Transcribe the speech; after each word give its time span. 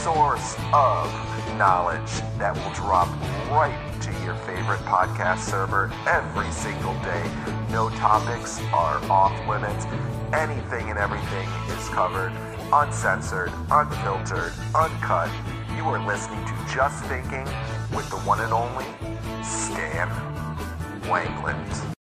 Source 0.00 0.56
of 0.72 1.12
knowledge 1.58 2.10
that 2.38 2.56
will 2.56 2.72
drop 2.72 3.08
right 3.50 3.76
to 4.00 4.10
your 4.24 4.34
favorite 4.46 4.80
podcast 4.80 5.40
server 5.40 5.92
every 6.08 6.50
single 6.50 6.94
day. 7.04 7.22
No 7.70 7.90
topics 7.90 8.60
are 8.72 8.96
off 9.10 9.34
limits. 9.46 9.84
Anything 10.32 10.88
and 10.88 10.98
everything 10.98 11.46
is 11.76 11.88
covered, 11.90 12.32
uncensored, 12.72 13.52
unfiltered, 13.70 14.54
uncut. 14.74 15.28
You 15.80 15.86
are 15.86 16.06
listening 16.06 16.44
to 16.44 16.52
Just 16.70 17.02
Thinking 17.06 17.46
with 17.96 18.10
the 18.10 18.18
one 18.26 18.38
and 18.40 18.52
only 18.52 18.84
Stan 19.42 20.10
Wanglund. 21.08 21.99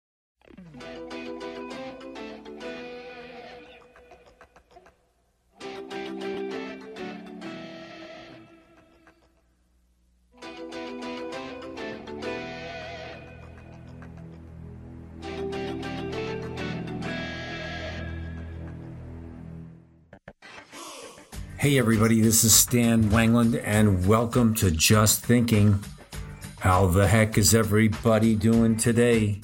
Hey, 21.62 21.78
everybody, 21.78 22.22
this 22.22 22.44
is 22.44 22.56
Stan 22.56 23.04
Wanglund, 23.12 23.62
and 23.64 24.08
welcome 24.08 24.56
to 24.56 24.72
Just 24.72 25.24
Thinking. 25.24 25.78
How 26.58 26.88
the 26.88 27.08
heck 27.08 27.38
is 27.38 27.54
everybody 27.54 28.34
doing 28.34 28.78
today? 28.78 29.42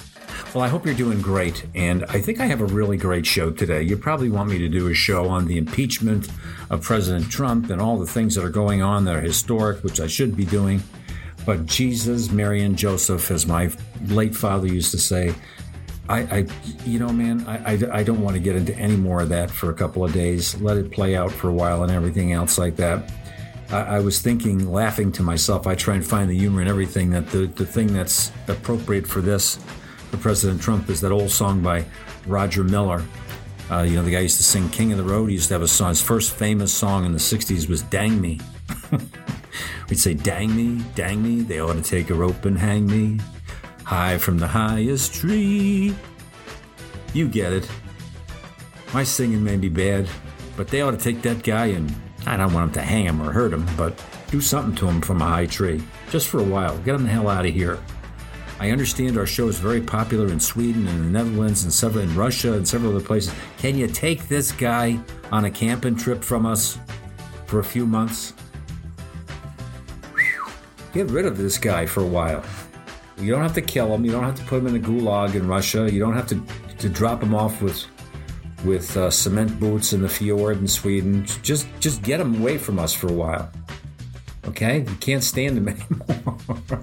Well, 0.52 0.64
I 0.64 0.68
hope 0.68 0.84
you're 0.84 0.96
doing 0.96 1.22
great, 1.22 1.68
and 1.76 2.06
I 2.06 2.20
think 2.20 2.40
I 2.40 2.48
have 2.48 2.60
a 2.60 2.66
really 2.66 2.98
great 2.98 3.28
show 3.28 3.52
today. 3.52 3.84
You 3.84 3.98
probably 3.98 4.32
want 4.32 4.50
me 4.50 4.58
to 4.58 4.68
do 4.68 4.88
a 4.88 4.96
show 4.96 5.30
on 5.30 5.46
the 5.46 5.60
impeachment 5.60 6.28
of 6.72 6.82
President 6.82 7.30
Trump 7.30 7.70
and 7.70 7.80
all 7.80 8.00
the 8.00 8.08
things 8.08 8.34
that 8.34 8.44
are 8.44 8.50
going 8.50 8.82
on 8.82 9.06
that 9.06 9.16
are 9.16 9.22
historic, 9.22 9.84
which 9.84 10.00
I 10.00 10.08
should 10.08 10.36
be 10.36 10.46
doing. 10.46 10.82
But 11.46 11.68
Jesus, 11.68 12.32
Mary, 12.32 12.64
and 12.64 12.76
Joseph, 12.76 13.30
as 13.30 13.46
my 13.46 13.70
late 14.08 14.36
father 14.36 14.66
used 14.66 14.90
to 14.90 14.98
say, 14.98 15.36
I, 16.10 16.20
I 16.20 16.46
you 16.86 17.00
know, 17.00 17.10
man, 17.10 17.46
I, 17.48 17.74
I, 17.74 17.80
I 18.00 18.04
don't 18.04 18.22
want 18.22 18.36
to 18.36 18.40
get 18.40 18.56
into 18.56 18.76
any 18.78 18.96
more 18.96 19.22
of 19.22 19.30
that 19.30 19.52
for 19.52 19.70
a 19.70 19.74
couple 19.74 20.04
of 20.04 20.14
days. 20.14 20.60
Let 20.62 20.78
it 20.78 20.92
play 20.92 21.16
out 21.16 21.32
for 21.32 21.50
a 21.50 21.54
while 21.54 21.84
and 21.84 21.92
everything 21.92 22.32
else 22.32 22.58
like 22.58 22.78
that. 22.78 23.12
I, 23.70 23.82
I 23.82 24.00
was 24.00 24.22
thinking, 24.22 24.72
laughing 24.72 25.12
to 25.14 25.24
myself. 25.24 25.68
I 25.68 25.76
try 25.76 25.96
and 25.96 26.06
find 26.06 26.30
the 26.30 26.38
humor 26.38 26.62
in 26.62 26.68
everything. 26.68 27.10
That 27.10 27.28
the 27.30 27.48
the 27.48 27.66
thing 27.66 27.94
that's 27.94 28.32
appropriate 28.48 29.08
for 29.08 29.22
this, 29.22 29.58
for 30.12 30.18
President 30.18 30.62
Trump, 30.62 30.90
is 30.90 31.02
that 31.02 31.12
old 31.12 31.32
song 31.32 31.62
by 31.62 31.86
Roger 32.26 32.64
Miller. 32.64 33.04
Uh, 33.70 33.82
you 33.82 33.98
know, 33.98 34.04
the 34.04 34.12
guy 34.12 34.22
used 34.22 34.38
to 34.38 34.44
sing 34.44 34.70
"King 34.70 34.94
of 34.94 34.98
the 34.98 35.04
Road." 35.04 35.28
He 35.28 35.34
used 35.34 35.50
to 35.50 35.56
have 35.56 35.62
a 35.62 35.68
song. 35.68 35.90
His 35.90 36.02
first 36.02 36.34
famous 36.34 36.74
song 36.74 37.06
in 37.06 37.12
the 37.12 37.20
'60s 37.20 37.68
was 37.68 37.82
"Dang 37.82 38.22
Me." 38.22 38.40
We'd 39.90 40.00
say, 40.00 40.14
"Dang 40.14 40.56
me, 40.56 40.84
dang 40.96 41.22
me, 41.22 41.42
they 41.42 41.60
ought 41.60 41.74
to 41.74 41.82
take 41.82 42.10
a 42.10 42.14
rope 42.14 42.46
and 42.46 42.58
hang 42.58 42.88
me." 42.88 43.20
High 43.88 44.18
from 44.18 44.38
the 44.38 44.48
highest 44.48 45.14
tree. 45.14 45.96
You 47.14 47.26
get 47.30 47.54
it. 47.54 47.72
My 48.94 49.06
singing 49.06 49.42
may 49.42 49.56
be 49.56 49.70
bad, 49.70 50.10
but 50.58 50.68
they 50.68 50.82
ought 50.82 50.92
to 50.92 50.98
take 50.98 51.22
that 51.22 51.42
guy 51.42 51.68
and 51.68 51.96
I 52.26 52.36
don't 52.36 52.52
want 52.52 52.68
him 52.68 52.74
to 52.74 52.82
hang 52.82 53.06
him 53.06 53.22
or 53.22 53.32
hurt 53.32 53.54
him, 53.54 53.66
but 53.78 53.98
do 54.30 54.42
something 54.42 54.76
to 54.76 54.90
him 54.90 55.00
from 55.00 55.22
a 55.22 55.26
high 55.26 55.46
tree, 55.46 55.82
just 56.10 56.28
for 56.28 56.40
a 56.40 56.44
while. 56.44 56.78
Get 56.80 56.96
him 56.96 57.04
the 57.04 57.10
hell 57.10 57.30
out 57.30 57.46
of 57.46 57.54
here. 57.54 57.80
I 58.60 58.72
understand 58.72 59.18
our 59.18 59.26
show 59.26 59.48
is 59.48 59.58
very 59.58 59.80
popular 59.80 60.28
in 60.34 60.42
Sweden 60.42 60.86
and 60.86 61.06
the 61.06 61.24
Netherlands 61.24 61.64
and 61.64 61.72
several 61.72 62.04
in 62.04 62.14
Russia 62.14 62.54
and 62.54 62.68
several 62.68 62.94
other 62.94 63.06
places. 63.06 63.34
Can 63.58 63.78
you 63.78 63.88
take 63.88 64.28
this 64.28 64.52
guy 64.52 65.00
on 65.32 65.46
a 65.46 65.52
camping 65.52 65.96
trip 65.96 66.26
from 66.26 66.46
us 66.46 66.78
for 67.46 67.60
a 67.60 67.64
few 67.64 67.88
months? 67.88 68.34
Get 70.94 71.10
rid 71.10 71.26
of 71.26 71.38
this 71.38 71.58
guy 71.58 71.86
for 71.86 72.02
a 72.02 72.08
while. 72.08 72.44
You 73.20 73.32
don't 73.32 73.42
have 73.42 73.54
to 73.56 73.62
kill 73.62 73.90
them. 73.90 74.06
You 74.06 74.12
don't 74.12 74.24
have 74.24 74.36
to 74.36 74.44
put 74.44 74.64
them 74.64 74.76
in 74.76 74.82
a 74.82 74.86
gulag 74.86 75.36
in 75.36 75.48
Russia. 75.48 75.90
You 75.92 76.00
don't 76.00 76.14
have 76.14 76.28
to, 76.28 76.42
to 76.78 76.90
drop 76.90 77.20
them 77.20 77.34
off 77.34 77.62
with 77.62 77.86
with 78.66 78.98
uh, 78.98 79.12
cement 79.12 79.60
boots 79.60 79.94
in 79.94 80.02
the 80.02 80.10
fjord 80.10 80.58
in 80.58 80.68
Sweden. 80.68 81.26
Just 81.42 81.68
just 81.80 82.02
get 82.04 82.18
them 82.18 82.40
away 82.42 82.58
from 82.58 82.80
us 82.80 82.94
for 82.94 83.08
a 83.08 83.14
while. 83.14 83.50
Okay, 84.46 84.80
you 84.80 84.96
can't 85.00 85.24
stand 85.24 85.58
them 85.58 85.68
anymore. 85.70 86.82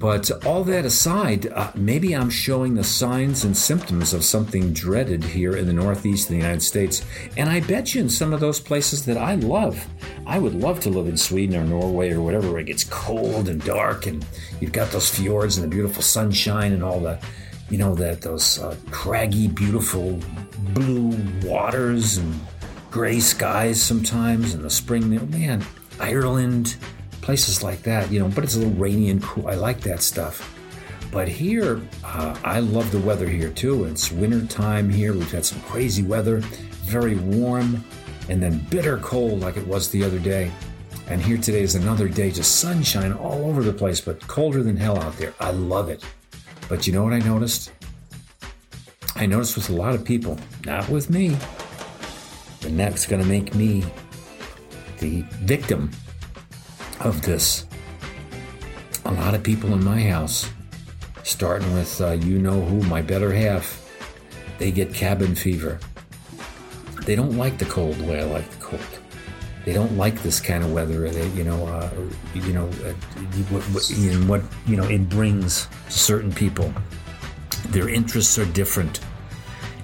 But 0.00 0.30
all 0.46 0.64
that 0.64 0.86
aside, 0.86 1.46
uh, 1.52 1.70
maybe 1.74 2.16
I'm 2.16 2.30
showing 2.30 2.74
the 2.74 2.82
signs 2.82 3.44
and 3.44 3.54
symptoms 3.54 4.14
of 4.14 4.24
something 4.24 4.72
dreaded 4.72 5.22
here 5.22 5.54
in 5.54 5.66
the 5.66 5.74
Northeast 5.74 6.24
of 6.24 6.30
the 6.30 6.38
United 6.38 6.62
States. 6.62 7.04
And 7.36 7.50
I 7.50 7.60
bet 7.60 7.94
you 7.94 8.00
in 8.00 8.08
some 8.08 8.32
of 8.32 8.40
those 8.40 8.58
places 8.58 9.04
that 9.04 9.18
I 9.18 9.34
love, 9.34 9.86
I 10.26 10.38
would 10.38 10.54
love 10.54 10.80
to 10.80 10.88
live 10.88 11.06
in 11.06 11.18
Sweden 11.18 11.54
or 11.54 11.64
Norway 11.64 12.12
or 12.12 12.22
whatever, 12.22 12.50
where 12.50 12.60
it 12.60 12.68
gets 12.68 12.84
cold 12.84 13.50
and 13.50 13.62
dark, 13.62 14.06
and 14.06 14.24
you've 14.58 14.72
got 14.72 14.90
those 14.90 15.10
fjords 15.10 15.58
and 15.58 15.64
the 15.64 15.68
beautiful 15.68 16.02
sunshine 16.02 16.72
and 16.72 16.82
all 16.82 17.00
the, 17.00 17.20
you 17.68 17.76
know, 17.76 17.94
that 17.94 18.22
those 18.22 18.58
uh, 18.58 18.74
craggy, 18.90 19.48
beautiful 19.48 20.18
blue 20.72 21.14
waters 21.44 22.16
and 22.16 22.40
gray 22.90 23.20
skies 23.20 23.82
sometimes 23.82 24.54
in 24.54 24.62
the 24.62 24.70
spring. 24.70 25.10
Man, 25.30 25.62
Ireland, 26.00 26.76
places 27.22 27.62
like 27.62 27.82
that, 27.82 28.10
you 28.10 28.18
know, 28.18 28.28
but 28.28 28.44
it's 28.44 28.56
a 28.56 28.58
little 28.58 28.74
rainy 28.74 29.10
and 29.10 29.22
cool. 29.22 29.48
I 29.48 29.54
like 29.54 29.80
that 29.80 30.02
stuff. 30.02 30.56
But 31.12 31.28
here, 31.28 31.80
uh, 32.04 32.36
I 32.44 32.60
love 32.60 32.92
the 32.92 33.00
weather 33.00 33.28
here 33.28 33.50
too. 33.50 33.84
It's 33.84 34.12
winter 34.12 34.46
time 34.46 34.88
here. 34.88 35.12
We've 35.12 35.30
had 35.30 35.44
some 35.44 35.60
crazy 35.62 36.02
weather, 36.02 36.38
very 36.84 37.16
warm, 37.16 37.84
and 38.28 38.40
then 38.42 38.64
bitter 38.70 38.98
cold 38.98 39.40
like 39.40 39.56
it 39.56 39.66
was 39.66 39.90
the 39.90 40.04
other 40.04 40.20
day. 40.20 40.50
And 41.08 41.20
here 41.20 41.36
today 41.36 41.62
is 41.62 41.74
another 41.74 42.08
day, 42.08 42.30
just 42.30 42.60
sunshine 42.60 43.12
all 43.12 43.46
over 43.46 43.64
the 43.64 43.72
place, 43.72 44.00
but 44.00 44.24
colder 44.28 44.62
than 44.62 44.76
hell 44.76 44.98
out 44.98 45.16
there. 45.16 45.34
I 45.40 45.50
love 45.50 45.88
it. 45.88 46.04
But 46.68 46.86
you 46.86 46.92
know 46.92 47.02
what 47.02 47.12
I 47.12 47.18
noticed? 47.18 47.72
I 49.16 49.26
noticed 49.26 49.56
with 49.56 49.70
a 49.70 49.72
lot 49.72 49.96
of 49.96 50.04
people, 50.04 50.38
not 50.64 50.88
with 50.88 51.10
me, 51.10 51.36
and 52.64 52.78
that's 52.78 53.06
going 53.06 53.20
to 53.20 53.28
make 53.28 53.54
me 53.56 53.84
the 55.00 55.22
victim 55.42 55.90
of 57.00 57.22
this. 57.22 57.66
A 59.04 59.12
lot 59.12 59.34
of 59.34 59.42
people 59.42 59.72
in 59.72 59.84
my 59.84 60.00
house, 60.00 60.48
starting 61.22 61.72
with 61.74 62.00
uh, 62.00 62.12
you 62.12 62.38
know 62.38 62.60
who, 62.60 62.82
my 62.82 63.02
better 63.02 63.32
half, 63.32 63.90
they 64.58 64.70
get 64.70 64.92
cabin 64.92 65.34
fever. 65.34 65.78
They 67.06 67.16
don't 67.16 67.36
like 67.36 67.58
the 67.58 67.64
cold 67.64 67.96
the 67.96 68.04
way 68.04 68.20
I 68.20 68.24
like 68.24 68.48
the 68.50 68.62
cold. 68.62 69.00
They 69.64 69.72
don't 69.72 69.96
like 69.96 70.22
this 70.22 70.40
kind 70.40 70.64
of 70.64 70.72
weather. 70.72 71.08
They, 71.10 71.26
you 71.28 71.44
know, 71.44 71.66
uh, 71.66 71.90
you 72.34 72.52
know, 72.52 72.66
uh, 72.66 72.92
what, 73.50 73.62
what, 73.64 73.90
in 73.90 74.26
what 74.28 74.42
you 74.66 74.76
know 74.76 74.84
it 74.84 75.08
brings 75.08 75.66
to 75.86 75.98
certain 75.98 76.32
people. 76.32 76.72
Their 77.68 77.88
interests 77.88 78.38
are 78.38 78.46
different, 78.46 79.00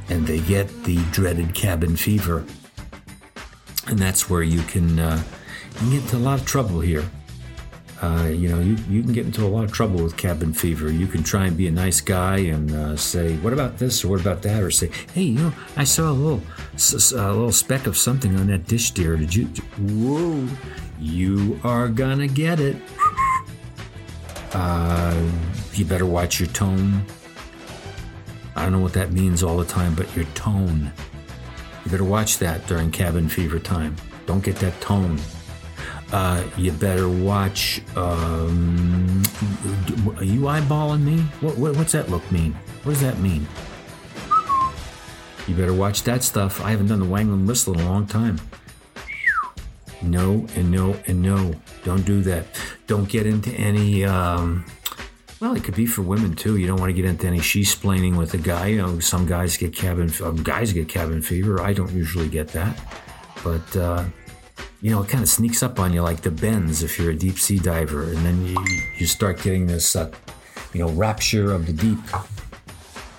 and 0.09 0.27
they 0.27 0.41
get 0.41 0.85
the 0.85 0.97
dreaded 1.13 1.55
cabin 1.55 1.97
fever. 1.97 2.45
And 3.87 3.99
that's 3.99 4.29
where 4.29 4.43
you 4.43 4.63
can, 4.63 4.99
uh, 4.99 5.17
you 5.17 5.36
can 5.77 5.91
get 5.91 6.03
into 6.03 6.17
a 6.17 6.19
lot 6.19 6.41
of 6.41 6.47
trouble 6.47 6.81
here. 6.81 7.05
Uh, 8.03 8.29
you 8.31 8.49
know, 8.49 8.61
you, 8.61 8.77
you 8.91 9.03
can 9.03 9.13
get 9.13 9.25
into 9.25 9.45
a 9.45 9.49
lot 9.49 9.65
of 9.65 9.73
trouble 9.73 10.03
with 10.03 10.17
cabin 10.19 10.53
fever. 10.53 10.91
You 10.91 11.07
can 11.07 11.23
try 11.23 11.47
and 11.47 11.57
be 11.57 11.67
a 11.67 11.71
nice 11.71 12.03
guy 12.03 12.39
and 12.39 12.71
uh, 12.71 12.97
say, 12.97 13.37
"What 13.39 13.55
about 13.55 13.79
this?" 13.79 14.05
or 14.05 14.09
"What 14.09 14.21
about 14.21 14.43
that?" 14.43 14.63
or 14.63 14.71
say, 14.71 14.91
"Hey, 15.15 15.23
you 15.23 15.39
know, 15.39 15.53
I 15.77 15.85
saw 15.85 16.11
a 16.11 16.13
little 16.13 16.43
a 16.93 17.33
little 17.33 17.53
speck 17.53 17.87
of 17.87 17.97
something 17.97 18.37
on 18.37 18.49
that 18.49 18.67
dish 18.67 18.91
there. 18.91 19.17
Did 19.17 19.35
you?" 19.35 19.47
Whoa! 19.79 20.47
You 21.01 21.59
are 21.65 21.89
gonna 21.89 22.29
get 22.29 22.61
it. 22.61 22.77
Uh, 24.53 25.31
you 25.73 25.85
better 25.85 26.07
watch 26.07 26.39
your 26.39 26.49
tone. 26.51 27.03
I 28.55 28.63
don't 28.63 28.73
know 28.73 28.81
what 28.81 28.95
that 28.95 29.13
means 29.13 29.43
all 29.43 29.57
the 29.57 29.65
time, 29.65 29.95
but 29.95 30.15
your 30.15 30.27
tone. 30.35 30.93
You 31.85 31.91
better 31.91 32.05
watch 32.05 32.39
that 32.39 32.67
during 32.67 32.91
cabin 32.91 33.29
fever 33.29 33.59
time. 33.59 33.97
Don't 34.27 34.43
get 34.43 34.57
that 34.57 34.79
tone. 34.81 35.19
Uh, 36.13 36.45
you 36.57 36.71
better 36.73 37.09
watch. 37.09 37.83
Um, 37.97 39.23
are 40.17 40.25
you 40.25 40.43
eyeballing 40.43 41.03
me? 41.03 41.19
What, 41.41 41.59
what, 41.59 41.77
what's 41.77 41.93
that 41.93 42.09
look 42.09 42.31
mean? 42.31 42.53
What 42.85 42.93
does 42.93 43.01
that 43.01 43.19
mean? 43.19 43.47
You 45.49 45.55
better 45.55 45.75
watch 45.75 46.05
that 46.05 46.23
stuff. 46.23 46.61
I 46.61 46.71
haven't 46.71 46.89
done 46.89 47.01
the 47.01 47.07
Wanglund 47.07 47.47
whistle 47.47 47.75
in 47.75 47.81
a 47.81 47.91
long 47.91 48.07
time. 48.07 48.41
No 50.03 50.47
and 50.55 50.71
no 50.71 50.97
and 51.07 51.23
no. 51.23 51.55
Don't 51.85 52.05
do 52.05 52.21
that. 52.23 52.47
Don't 52.87 53.09
get 53.09 53.27
into 53.27 53.51
any. 53.53 54.05
Um, 54.05 54.65
well, 55.41 55.55
it 55.55 55.65
could 55.65 55.75
be 55.75 55.87
for 55.87 56.03
women 56.03 56.35
too. 56.35 56.57
You 56.57 56.67
don't 56.67 56.79
want 56.79 56.91
to 56.91 56.95
get 56.95 57.05
into 57.05 57.27
any 57.27 57.41
she-splaining 57.41 58.17
with 58.17 58.33
a 58.35 58.39
guy. 58.39 58.69
You 58.69 58.79
know, 58.79 59.01
some 59.01 59.27
guys 59.27 59.57
get 59.57 59.75
cabin. 59.75 60.11
Uh, 60.23 60.31
guys 60.31 60.73
get 60.73 60.89
cabin 60.89 61.21
fever. 61.21 61.61
I 61.61 61.73
don't 61.73 61.93
usually 61.93 62.29
get 62.29 62.49
that, 62.49 62.79
but. 63.43 63.77
Uh, 63.77 64.05
you 64.87 64.93
know, 64.93 65.03
it 65.03 65.09
kind 65.09 65.25
of 65.25 65.29
sneaks 65.29 65.65
up 65.65 65.81
on 65.81 65.93
you 65.93 66.01
like 66.01 66.21
the 66.21 66.31
bends 66.31 66.85
if 66.85 66.97
you're 66.97 67.11
a 67.11 67.17
deep 67.17 67.41
sea 67.41 67.59
diver, 67.59 68.05
and 68.05 68.19
then 68.19 68.47
you 68.47 68.57
you 68.97 69.05
start 69.05 69.43
getting 69.43 69.67
this, 69.67 69.97
uh, 69.97 70.09
you 70.73 70.79
know, 70.79 70.91
rapture 70.91 71.51
of 71.51 71.67
the 71.67 71.73
deep. 71.73 71.99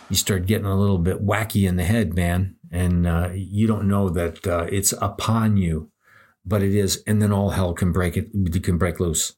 You 0.09 0.15
start 0.15 0.45
getting 0.45 0.65
a 0.65 0.79
little 0.79 0.97
bit 0.97 1.25
wacky 1.25 1.67
in 1.67 1.75
the 1.75 1.83
head, 1.83 2.13
man, 2.13 2.55
and 2.71 3.05
uh, 3.05 3.31
you 3.33 3.67
don't 3.67 3.85
know 3.85 4.07
that 4.07 4.47
uh, 4.47 4.65
it's 4.71 4.93
upon 5.01 5.57
you, 5.57 5.91
but 6.45 6.63
it 6.63 6.73
is, 6.73 7.03
and 7.05 7.21
then 7.21 7.33
all 7.33 7.49
hell 7.49 7.73
can 7.73 7.91
break 7.91 8.15
it. 8.15 8.29
It 8.33 8.63
can 8.63 8.77
break 8.77 9.01
loose. 9.01 9.35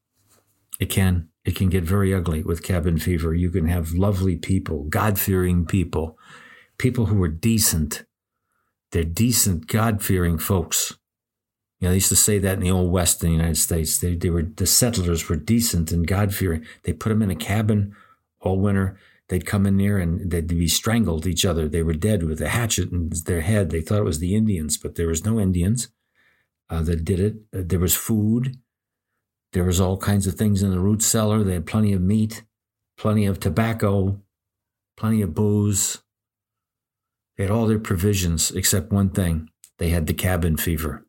It 0.79 0.91
can. 0.91 1.29
It 1.45 1.55
can 1.55 1.69
get 1.69 1.83
very 1.83 2.13
ugly 2.13 2.43
with 2.43 2.61
cabin 2.61 2.99
fever. 2.99 3.33
You 3.33 3.49
can 3.49 3.67
have 3.69 3.93
lovely 3.93 4.35
people, 4.35 4.83
God 4.83 5.17
fearing 5.17 5.65
people, 5.65 6.15
people 6.77 7.07
who 7.07 7.23
are 7.23 7.27
decent. 7.27 8.05
They're 8.91 9.03
decent, 9.03 9.65
God 9.65 10.03
fearing 10.03 10.37
folks 10.37 10.98
you 11.79 11.87
know, 11.87 11.91
they 11.91 11.97
used 11.97 12.09
to 12.09 12.15
say 12.15 12.39
that 12.39 12.55
in 12.55 12.59
the 12.59 12.71
old 12.71 12.91
West 12.91 13.23
in 13.23 13.29
the 13.29 13.35
United 13.35 13.57
States. 13.57 13.97
They, 13.97 14.15
they 14.15 14.29
were 14.29 14.43
the 14.43 14.67
settlers 14.67 15.29
were 15.29 15.37
decent 15.37 15.91
and 15.91 16.05
God 16.05 16.33
fearing. 16.35 16.65
They 16.83 16.91
put 16.93 17.09
them 17.09 17.21
in 17.21 17.31
a 17.31 17.35
cabin 17.35 17.95
all 18.41 18.59
winter. 18.59 18.97
They'd 19.29 19.45
come 19.45 19.65
in 19.65 19.77
there 19.77 19.97
and 19.97 20.29
they'd 20.29 20.47
be 20.47 20.67
strangled 20.67 21.25
each 21.25 21.45
other. 21.45 21.69
They 21.69 21.83
were 21.83 21.93
dead 21.93 22.23
with 22.23 22.41
a 22.41 22.49
hatchet 22.49 22.91
in 22.91 23.11
their 23.25 23.41
head. 23.41 23.69
They 23.69 23.81
thought 23.81 23.99
it 23.99 24.03
was 24.03 24.19
the 24.19 24.35
Indians, 24.35 24.77
but 24.77 24.95
there 24.95 25.07
was 25.07 25.23
no 25.23 25.39
Indians 25.39 25.89
uh, 26.69 26.81
that 26.81 27.05
did 27.05 27.19
it. 27.19 27.35
Uh, 27.55 27.61
there 27.65 27.79
was 27.79 27.95
food. 27.95 28.57
There 29.53 29.63
was 29.63 29.79
all 29.79 29.97
kinds 29.97 30.27
of 30.27 30.35
things 30.35 30.61
in 30.61 30.71
the 30.71 30.79
root 30.79 31.01
cellar. 31.01 31.43
They 31.43 31.53
had 31.53 31.65
plenty 31.65 31.93
of 31.93 32.01
meat, 32.01 32.43
plenty 32.97 33.25
of 33.25 33.39
tobacco, 33.39 34.19
plenty 34.97 35.21
of 35.21 35.33
booze. 35.33 35.99
They 37.37 37.45
had 37.45 37.51
all 37.51 37.67
their 37.67 37.79
provisions 37.79 38.51
except 38.51 38.91
one 38.91 39.11
thing. 39.11 39.49
They 39.77 39.89
had 39.89 40.07
the 40.07 40.13
cabin 40.13 40.57
fever. 40.57 41.05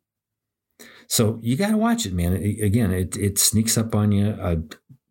So 1.10 1.40
you 1.42 1.56
got 1.56 1.70
to 1.70 1.76
watch 1.76 2.06
it, 2.06 2.12
man. 2.12 2.34
Again, 2.34 2.92
it 2.92 3.16
it 3.16 3.36
sneaks 3.36 3.76
up 3.76 3.96
on 3.96 4.12
you. 4.12 4.38
I, 4.40 4.58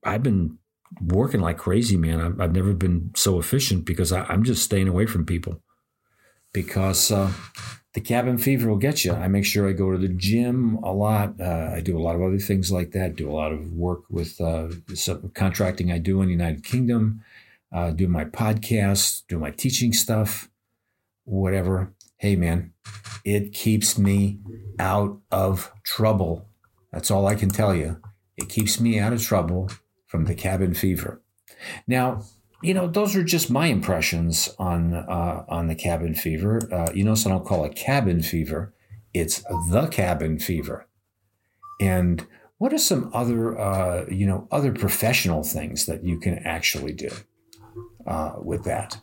I've 0.01 0.24
been 0.24 0.57
working 1.01 1.42
like 1.42 1.57
crazy, 1.57 1.98
man. 1.98 2.22
I've, 2.22 2.40
I've 2.40 2.56
never 2.56 2.72
been 2.72 3.12
so 3.18 3.38
efficient 3.38 3.84
because 3.84 4.13
I, 4.13 4.25
am 4.34 4.46
just 4.46 4.63
staying 4.63 4.88
away 4.88 5.07
from 5.07 5.25
people 5.25 5.62
because 6.54 7.12
uh, 7.12 7.34
the 7.96 8.00
cabin 8.00 8.38
fever 8.38 8.69
will 8.69 8.78
get 8.78 9.04
you. 9.04 9.12
I 9.12 9.28
make 9.28 9.44
sure 9.44 9.68
I 9.68 9.74
go 9.74 9.92
to 9.92 9.98
the 9.98 10.07
gym 10.07 10.75
a 10.84 10.94
lot. 10.94 11.34
Uh, 11.38 11.72
I 11.75 11.81
do 11.81 11.98
a 11.98 12.02
lot 12.02 12.16
of 12.16 12.22
other 12.22 12.40
things 12.40 12.72
like 12.72 12.92
that. 12.92 13.18
Do 13.18 13.30
a 13.30 13.36
lot 13.36 13.52
of 13.52 13.74
work 13.74 14.04
with 14.10 14.40
uh, 14.40 14.69
contracting 15.34 15.92
I 15.92 15.98
do 15.98 16.22
in 16.22 16.28
the 16.28 16.34
United 16.34 16.63
Kingdom. 16.63 17.25
Uh, 17.74 17.92
do 17.92 18.07
my 18.07 18.24
podcast, 18.24 19.24
do 19.28 19.38
my 19.38 19.52
teaching 19.52 19.92
stuff, 19.92 20.50
whatever. 21.25 21.94
Hey, 22.19 22.36
man, 22.36 22.74
it 23.24 23.54
keeps 23.54 23.97
me 23.97 24.40
out 24.78 25.21
of 25.31 25.71
trouble. 25.83 26.49
That's 26.92 27.09
all 27.09 27.26
I 27.28 27.35
can 27.35 27.47
tell 27.47 27.73
you. 27.73 28.02
It 28.35 28.49
keeps 28.49 28.78
me 28.78 28.99
out 28.99 29.14
of 29.14 29.23
trouble 29.23 29.69
from 30.06 30.26
the 30.26 30.35
cabin 30.35 30.73
fever. 30.73 31.21
Now, 31.88 32.23
you 32.61 32.73
know, 32.73 32.88
those 32.88 33.16
are 33.16 33.23
just 33.23 33.49
my 33.49 33.68
impressions 33.68 34.54
on 34.59 34.95
uh, 34.95 35.45
on 35.47 35.68
the 35.68 35.76
cabin 35.76 36.14
fever. 36.14 36.68
Uh, 36.69 36.92
you 36.94 37.06
notice 37.06 37.26
I 37.26 37.30
don't 37.30 37.45
call 37.45 37.64
it 37.64 37.78
cabin 37.78 38.21
fever; 38.21 38.73
it's 39.14 39.42
the 39.69 39.88
cabin 39.88 40.40
fever. 40.40 40.88
And 41.80 42.28
what 42.57 42.73
are 42.73 42.78
some 42.78 43.09
other, 43.14 43.57
uh, 43.57 44.07
you 44.11 44.28
know, 44.28 44.45
other 44.52 44.73
professional 44.73 45.44
things 45.44 45.85
that 45.85 46.04
you 46.04 46.19
can 46.19 46.40
actually 46.40 46.92
do 46.92 47.11
uh, 48.06 48.33
with 48.42 48.66
that? 48.66 48.99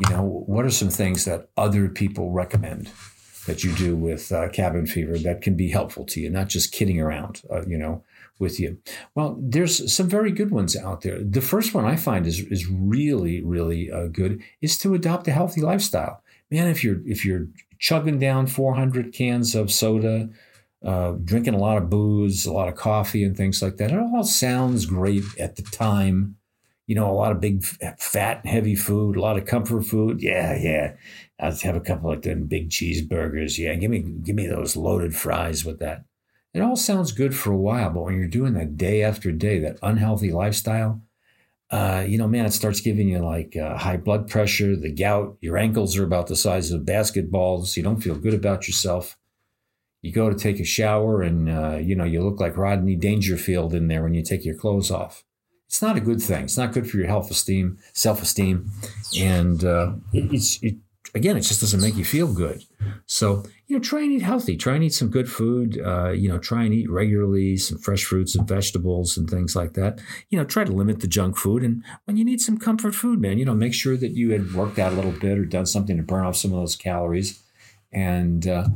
You 0.00 0.10
know, 0.10 0.44
what 0.46 0.64
are 0.64 0.70
some 0.70 0.90
things 0.90 1.24
that 1.24 1.48
other 1.56 1.88
people 1.88 2.30
recommend? 2.30 2.90
that 3.46 3.62
you 3.62 3.72
do 3.72 3.94
with 3.94 4.32
uh, 4.32 4.48
cabin 4.48 4.86
fever 4.86 5.18
that 5.18 5.42
can 5.42 5.56
be 5.56 5.68
helpful 5.68 6.04
to 6.06 6.20
you, 6.20 6.30
not 6.30 6.48
just 6.48 6.72
kidding 6.72 7.00
around, 7.00 7.42
uh, 7.50 7.62
you 7.66 7.76
know, 7.76 8.02
with 8.38 8.58
you. 8.58 8.78
Well, 9.14 9.36
there's 9.40 9.92
some 9.92 10.08
very 10.08 10.32
good 10.32 10.50
ones 10.50 10.76
out 10.76 11.02
there. 11.02 11.22
The 11.22 11.40
first 11.40 11.74
one 11.74 11.84
I 11.84 11.96
find 11.96 12.26
is 12.26 12.40
is 12.40 12.66
really 12.68 13.42
really 13.42 13.90
uh, 13.90 14.06
good 14.08 14.42
is 14.60 14.78
to 14.78 14.94
adopt 14.94 15.28
a 15.28 15.32
healthy 15.32 15.60
lifestyle. 15.60 16.22
Man, 16.50 16.68
if 16.68 16.82
you're 16.82 17.00
if 17.06 17.24
you're 17.24 17.46
chugging 17.78 18.18
down 18.18 18.46
400 18.46 19.12
cans 19.12 19.54
of 19.54 19.70
soda, 19.70 20.30
uh, 20.84 21.12
drinking 21.22 21.54
a 21.54 21.58
lot 21.58 21.76
of 21.76 21.90
booze, 21.90 22.46
a 22.46 22.52
lot 22.52 22.68
of 22.68 22.76
coffee, 22.76 23.24
and 23.24 23.36
things 23.36 23.62
like 23.62 23.76
that, 23.76 23.92
it 23.92 23.98
all 23.98 24.24
sounds 24.24 24.86
great 24.86 25.24
at 25.38 25.56
the 25.56 25.62
time 25.62 26.36
you 26.86 26.94
know, 26.94 27.10
a 27.10 27.12
lot 27.12 27.32
of 27.32 27.40
big 27.40 27.64
fat, 27.98 28.44
heavy 28.44 28.74
food, 28.74 29.16
a 29.16 29.20
lot 29.20 29.38
of 29.38 29.46
comfort 29.46 29.82
food. 29.86 30.22
Yeah, 30.22 30.56
yeah. 30.56 30.92
I'll 31.40 31.56
have 31.56 31.76
a 31.76 31.80
couple 31.80 32.12
of 32.12 32.22
them 32.22 32.46
big 32.46 32.70
cheeseburgers. 32.70 33.58
Yeah, 33.58 33.74
give 33.74 33.90
me 33.90 34.00
give 34.00 34.36
me 34.36 34.46
those 34.46 34.76
loaded 34.76 35.14
fries 35.16 35.64
with 35.64 35.78
that. 35.80 36.04
It 36.52 36.60
all 36.60 36.76
sounds 36.76 37.12
good 37.12 37.34
for 37.34 37.52
a 37.52 37.56
while, 37.56 37.90
but 37.90 38.04
when 38.04 38.16
you're 38.16 38.28
doing 38.28 38.54
that 38.54 38.76
day 38.76 39.02
after 39.02 39.32
day, 39.32 39.58
that 39.60 39.78
unhealthy 39.82 40.30
lifestyle, 40.30 41.02
uh, 41.70 42.04
you 42.06 42.16
know, 42.16 42.28
man, 42.28 42.46
it 42.46 42.52
starts 42.52 42.80
giving 42.80 43.08
you 43.08 43.18
like 43.18 43.56
uh, 43.56 43.76
high 43.76 43.96
blood 43.96 44.28
pressure, 44.28 44.76
the 44.76 44.92
gout. 44.92 45.36
Your 45.40 45.58
ankles 45.58 45.96
are 45.96 46.04
about 46.04 46.28
the 46.28 46.36
size 46.36 46.70
of 46.70 46.82
basketballs. 46.82 47.76
You 47.76 47.82
don't 47.82 48.02
feel 48.02 48.14
good 48.14 48.34
about 48.34 48.68
yourself. 48.68 49.16
You 50.02 50.12
go 50.12 50.28
to 50.28 50.36
take 50.36 50.60
a 50.60 50.64
shower, 50.64 51.22
and 51.22 51.48
uh, 51.48 51.78
you 51.80 51.96
know 51.96 52.04
you 52.04 52.22
look 52.22 52.38
like 52.38 52.58
Rodney 52.58 52.94
Dangerfield 52.94 53.74
in 53.74 53.88
there 53.88 54.02
when 54.02 54.14
you 54.14 54.22
take 54.22 54.44
your 54.44 54.54
clothes 54.54 54.90
off 54.90 55.24
it's 55.74 55.82
not 55.82 55.96
a 55.96 56.00
good 56.00 56.22
thing. 56.22 56.44
It's 56.44 56.56
not 56.56 56.72
good 56.72 56.88
for 56.88 56.98
your 56.98 57.08
health 57.08 57.32
esteem, 57.32 57.78
self 57.94 58.22
esteem, 58.22 58.70
and 59.18 59.64
uh, 59.64 59.94
it, 60.12 60.32
it's 60.32 60.62
it, 60.62 60.76
again, 61.16 61.36
it 61.36 61.40
just 61.40 61.60
doesn't 61.60 61.80
make 61.80 61.96
you 61.96 62.04
feel 62.04 62.32
good. 62.32 62.62
So, 63.06 63.42
you 63.66 63.74
know, 63.74 63.82
try 63.82 64.02
and 64.02 64.12
eat 64.12 64.22
healthy. 64.22 64.56
Try 64.56 64.76
and 64.76 64.84
eat 64.84 64.94
some 64.94 65.08
good 65.10 65.28
food. 65.28 65.80
Uh, 65.84 66.10
you 66.10 66.28
know, 66.28 66.38
try 66.38 66.62
and 66.62 66.72
eat 66.72 66.88
regularly 66.88 67.56
some 67.56 67.78
fresh 67.78 68.04
fruits 68.04 68.36
and 68.36 68.46
vegetables 68.46 69.16
and 69.16 69.28
things 69.28 69.56
like 69.56 69.72
that. 69.72 70.00
You 70.28 70.38
know, 70.38 70.44
try 70.44 70.62
to 70.62 70.70
limit 70.70 71.00
the 71.00 71.08
junk 71.08 71.36
food. 71.36 71.64
And 71.64 71.82
when 72.04 72.16
you 72.16 72.24
need 72.24 72.40
some 72.40 72.56
comfort 72.56 72.94
food, 72.94 73.20
man, 73.20 73.38
you 73.38 73.44
know, 73.44 73.52
make 73.52 73.74
sure 73.74 73.96
that 73.96 74.12
you 74.12 74.30
had 74.30 74.54
worked 74.54 74.78
out 74.78 74.92
a 74.92 74.96
little 74.96 75.10
bit 75.10 75.36
or 75.36 75.44
done 75.44 75.66
something 75.66 75.96
to 75.96 76.04
burn 76.04 76.24
off 76.24 76.36
some 76.36 76.52
of 76.52 76.60
those 76.60 76.76
calories. 76.76 77.42
And, 77.90 78.46
uh, 78.46 78.68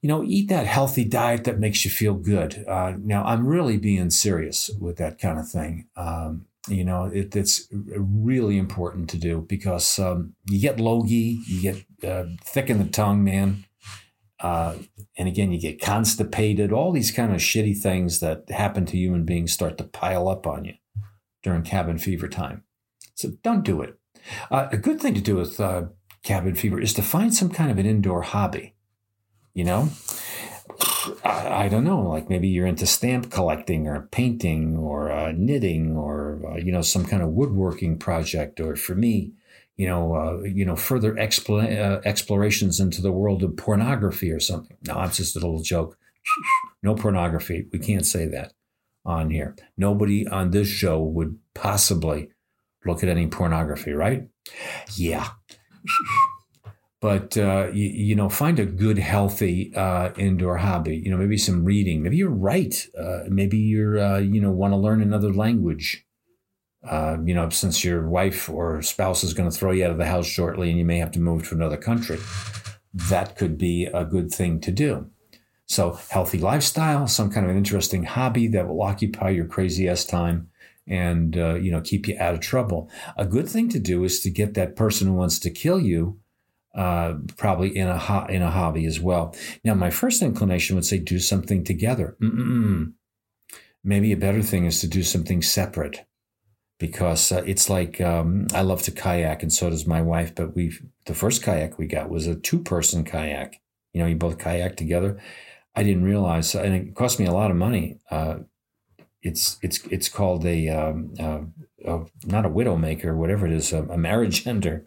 you 0.00 0.08
know, 0.08 0.22
eat 0.22 0.48
that 0.48 0.66
healthy 0.66 1.04
diet 1.04 1.44
that 1.44 1.58
makes 1.58 1.84
you 1.84 1.90
feel 1.90 2.14
good. 2.14 2.64
Uh, 2.66 2.94
now, 2.98 3.24
I'm 3.24 3.46
really 3.46 3.76
being 3.76 4.10
serious 4.10 4.70
with 4.80 4.96
that 4.98 5.18
kind 5.18 5.38
of 5.38 5.48
thing. 5.48 5.86
Um, 5.96 6.46
you 6.68 6.84
know, 6.84 7.04
it, 7.04 7.34
it's 7.34 7.68
really 7.72 8.58
important 8.58 9.08
to 9.10 9.16
do 9.18 9.40
because 9.48 9.98
um, 9.98 10.34
you 10.46 10.60
get 10.60 10.78
logy, 10.78 11.40
you 11.46 11.60
get 11.62 11.84
uh, 12.08 12.24
thick 12.44 12.70
in 12.70 12.78
the 12.78 12.90
tongue, 12.90 13.24
man. 13.24 13.64
Uh, 14.40 14.76
and 15.16 15.26
again, 15.26 15.50
you 15.50 15.60
get 15.60 15.80
constipated, 15.80 16.72
all 16.72 16.92
these 16.92 17.10
kind 17.10 17.32
of 17.32 17.40
shitty 17.40 17.76
things 17.76 18.20
that 18.20 18.48
happen 18.50 18.86
to 18.86 18.96
human 18.96 19.24
beings 19.24 19.52
start 19.52 19.76
to 19.78 19.84
pile 19.84 20.28
up 20.28 20.46
on 20.46 20.64
you 20.64 20.74
during 21.42 21.62
cabin 21.62 21.98
fever 21.98 22.28
time. 22.28 22.62
So 23.14 23.30
don't 23.42 23.64
do 23.64 23.82
it. 23.82 23.98
Uh, 24.50 24.68
a 24.70 24.76
good 24.76 25.00
thing 25.00 25.14
to 25.14 25.20
do 25.20 25.36
with 25.36 25.58
uh, 25.58 25.86
cabin 26.22 26.54
fever 26.54 26.80
is 26.80 26.92
to 26.94 27.02
find 27.02 27.34
some 27.34 27.48
kind 27.48 27.70
of 27.70 27.78
an 27.78 27.86
indoor 27.86 28.22
hobby. 28.22 28.74
You 29.58 29.64
know, 29.64 29.88
I, 31.24 31.64
I, 31.64 31.68
don't 31.68 31.82
know, 31.82 32.00
like 32.00 32.30
maybe 32.30 32.46
you're 32.46 32.64
into 32.64 32.86
stamp 32.86 33.32
collecting 33.32 33.88
or 33.88 34.02
painting 34.12 34.76
or 34.76 35.10
uh, 35.10 35.32
knitting 35.32 35.96
or 35.96 36.40
uh, 36.48 36.58
you 36.58 36.70
know 36.70 36.80
some 36.80 37.04
kind 37.04 37.24
of 37.24 37.30
woodworking 37.30 37.98
project. 37.98 38.60
Or 38.60 38.76
for 38.76 38.94
me, 38.94 39.32
you 39.76 39.88
know, 39.88 40.14
uh, 40.14 40.42
you 40.44 40.64
know, 40.64 40.76
further 40.76 41.12
expl- 41.14 41.76
uh, 41.76 42.00
explorations 42.04 42.78
into 42.78 43.02
the 43.02 43.10
world 43.10 43.42
of 43.42 43.56
pornography 43.56 44.30
or 44.30 44.38
something. 44.38 44.76
No, 44.86 45.02
it's 45.02 45.16
just 45.16 45.34
a 45.34 45.40
little 45.40 45.60
joke. 45.60 45.98
No 46.80 46.94
pornography. 46.94 47.66
We 47.72 47.80
can't 47.80 48.06
say 48.06 48.26
that 48.26 48.52
on 49.04 49.30
here. 49.30 49.56
Nobody 49.76 50.28
on 50.28 50.52
this 50.52 50.68
show 50.68 51.02
would 51.02 51.36
possibly 51.52 52.28
look 52.84 53.02
at 53.02 53.08
any 53.08 53.26
pornography, 53.26 53.90
right? 53.90 54.28
Yeah 54.94 55.30
but 57.00 57.36
uh, 57.36 57.68
you, 57.72 57.88
you, 57.88 58.14
know 58.16 58.28
find 58.28 58.58
a 58.58 58.66
good 58.66 58.98
healthy 58.98 59.72
uh, 59.74 60.10
indoor 60.16 60.56
hobby 60.56 60.96
you 60.96 61.10
know 61.10 61.16
maybe 61.16 61.38
some 61.38 61.64
reading 61.64 62.02
maybe 62.02 62.16
you're 62.16 62.30
right 62.30 62.88
uh, 62.98 63.20
maybe 63.28 63.58
you're 63.58 63.98
uh, 63.98 64.18
you 64.18 64.40
know 64.40 64.50
want 64.50 64.72
to 64.72 64.76
learn 64.76 65.02
another 65.02 65.32
language. 65.32 66.04
Uh, 66.88 67.16
you 67.24 67.34
know 67.34 67.48
since 67.48 67.82
your 67.82 68.08
wife 68.08 68.48
or 68.48 68.80
spouse 68.82 69.24
is 69.24 69.34
going 69.34 69.50
to 69.50 69.54
throw 69.54 69.72
you 69.72 69.84
out 69.84 69.90
of 69.90 69.98
the 69.98 70.06
house 70.06 70.26
shortly 70.26 70.70
and 70.70 70.78
you 70.78 70.84
may 70.84 70.98
have 70.98 71.10
to 71.10 71.18
move 71.18 71.46
to 71.46 71.54
another 71.54 71.76
country 71.76 72.18
that 72.94 73.36
could 73.36 73.58
be 73.58 73.86
a 73.86 74.04
good 74.04 74.30
thing 74.30 74.60
to 74.60 74.72
do. 74.72 75.10
So 75.66 75.98
healthy 76.10 76.38
lifestyle 76.38 77.06
some 77.06 77.30
kind 77.30 77.44
of 77.44 77.50
an 77.50 77.58
interesting 77.58 78.04
hobby 78.04 78.48
that 78.48 78.68
will 78.68 78.82
occupy 78.82 79.30
your 79.30 79.46
crazy 79.46 79.88
ass 79.88 80.04
time 80.04 80.48
and 80.86 81.36
uh, 81.36 81.54
you 81.54 81.70
know 81.70 81.80
keep 81.80 82.08
you 82.08 82.16
out 82.18 82.34
of 82.34 82.40
trouble. 82.40 82.90
A 83.16 83.26
good 83.26 83.48
thing 83.48 83.68
to 83.70 83.78
do 83.78 84.04
is 84.04 84.20
to 84.20 84.30
get 84.30 84.54
that 84.54 84.76
person 84.76 85.08
who 85.08 85.14
wants 85.14 85.38
to 85.40 85.50
kill 85.50 85.80
you 85.80 86.18
uh, 86.78 87.18
probably 87.36 87.76
in 87.76 87.88
a 87.88 87.98
ho- 87.98 88.30
in 88.30 88.40
a 88.40 88.50
hobby 88.50 88.86
as 88.86 89.00
well. 89.00 89.34
Now, 89.64 89.74
my 89.74 89.90
first 89.90 90.22
inclination 90.22 90.76
would 90.76 90.86
say 90.86 90.98
do 90.98 91.18
something 91.18 91.64
together. 91.64 92.16
Mm-mm. 92.22 92.94
Maybe 93.82 94.12
a 94.12 94.16
better 94.16 94.42
thing 94.42 94.66
is 94.66 94.80
to 94.80 94.86
do 94.86 95.02
something 95.02 95.42
separate, 95.42 96.06
because 96.78 97.32
uh, 97.32 97.42
it's 97.46 97.68
like 97.68 98.00
um, 98.00 98.46
I 98.54 98.62
love 98.62 98.82
to 98.86 98.92
kayak, 98.92 99.42
and 99.42 99.52
so 99.52 99.70
does 99.70 99.86
my 99.86 100.02
wife. 100.02 100.34
But 100.34 100.54
we 100.54 100.72
the 101.06 101.14
first 101.14 101.42
kayak 101.42 101.78
we 101.78 101.86
got 101.86 102.08
was 102.08 102.26
a 102.26 102.38
two 102.38 102.62
person 102.62 103.04
kayak. 103.04 103.60
You 103.92 104.00
know, 104.00 104.06
you 104.06 104.16
both 104.16 104.38
kayak 104.38 104.76
together. 104.76 105.18
I 105.74 105.82
didn't 105.82 106.04
realize, 106.04 106.54
and 106.54 106.74
it 106.74 106.94
cost 106.94 107.18
me 107.18 107.26
a 107.26 107.32
lot 107.32 107.50
of 107.50 107.56
money. 107.56 107.98
Uh, 108.10 108.46
it's 109.28 109.58
it's 109.62 109.84
it's 109.86 110.08
called 110.08 110.46
a, 110.46 110.68
um, 110.68 111.14
uh, 111.20 111.40
a 111.84 112.06
not 112.24 112.46
a 112.46 112.48
widow 112.48 112.76
maker, 112.76 113.14
whatever 113.14 113.46
it 113.46 113.52
is, 113.52 113.72
a, 113.72 113.82
a 113.84 113.98
marriage 113.98 114.46
ender, 114.46 114.86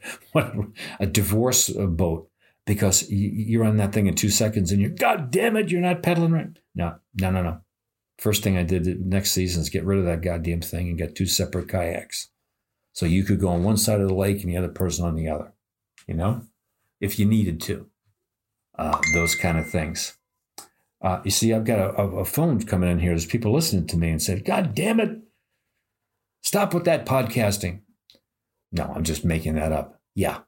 a 1.00 1.06
divorce 1.06 1.74
uh, 1.74 1.86
boat, 1.86 2.30
because 2.66 3.10
you're 3.10 3.64
on 3.64 3.78
that 3.78 3.94
thing 3.94 4.08
in 4.08 4.16
two 4.16 4.30
seconds 4.30 4.72
and 4.72 4.82
you're 4.82 4.90
God 4.90 5.32
damn 5.32 5.56
it, 5.56 5.70
you're 5.70 5.80
not 5.80 6.04
pedaling 6.04 6.32
right. 6.32 6.58
No, 6.74 6.96
no, 7.14 7.30
no, 7.30 7.44
no. 7.44 7.62
First 8.18 8.44
thing 8.44 8.58
I 8.58 8.64
did 8.64 9.06
next 9.06 9.32
season 9.32 9.62
is 9.62 9.70
get 9.70 9.86
rid 9.86 10.00
of 10.00 10.06
that 10.06 10.22
goddamn 10.22 10.62
thing 10.62 10.90
and 10.90 10.98
get 10.98 11.16
two 11.16 11.28
separate 11.28 11.70
kayaks, 11.70 12.30
so 12.94 13.06
you 13.06 13.24
could 13.24 13.40
go 13.40 13.50
on 13.50 13.64
one 13.64 13.78
side 13.78 14.02
of 14.02 14.08
the 14.08 14.16
lake 14.16 14.42
and 14.42 14.52
the 14.52 14.58
other 14.58 14.70
person 14.70 15.06
on 15.06 15.16
the 15.16 15.30
other. 15.30 15.54
You 16.08 16.16
know, 16.16 16.42
if 17.00 17.20
you 17.20 17.26
needed 17.26 17.62
to, 17.62 17.88
uh, 18.78 19.00
those 19.14 19.36
kind 19.36 19.60
of 19.60 19.70
things. 19.70 20.18
Uh, 21.02 21.20
you 21.24 21.32
see, 21.32 21.54
I've 21.54 21.66
got 21.66 21.80
a, 21.80 22.02
a, 22.02 22.26
phone 22.26 22.62
coming 22.62 22.90
in 22.90 23.00
here. 23.00 23.12
There's 23.12 23.26
people 23.26 23.54
listening 23.54 23.88
to 23.88 23.98
me 23.98 24.12
and 24.12 24.22
said, 24.22 24.46
God 24.46 24.76
damn 24.76 25.00
it, 25.00 25.20
stop 26.44 26.74
with 26.74 26.86
that 26.86 27.08
podcasting. 27.08 27.82
No, 28.72 28.92
I'm 28.96 29.04
just 29.04 29.26
making 29.26 29.56
that 29.56 29.72
up. 29.72 30.00
Yeah. 30.14 30.40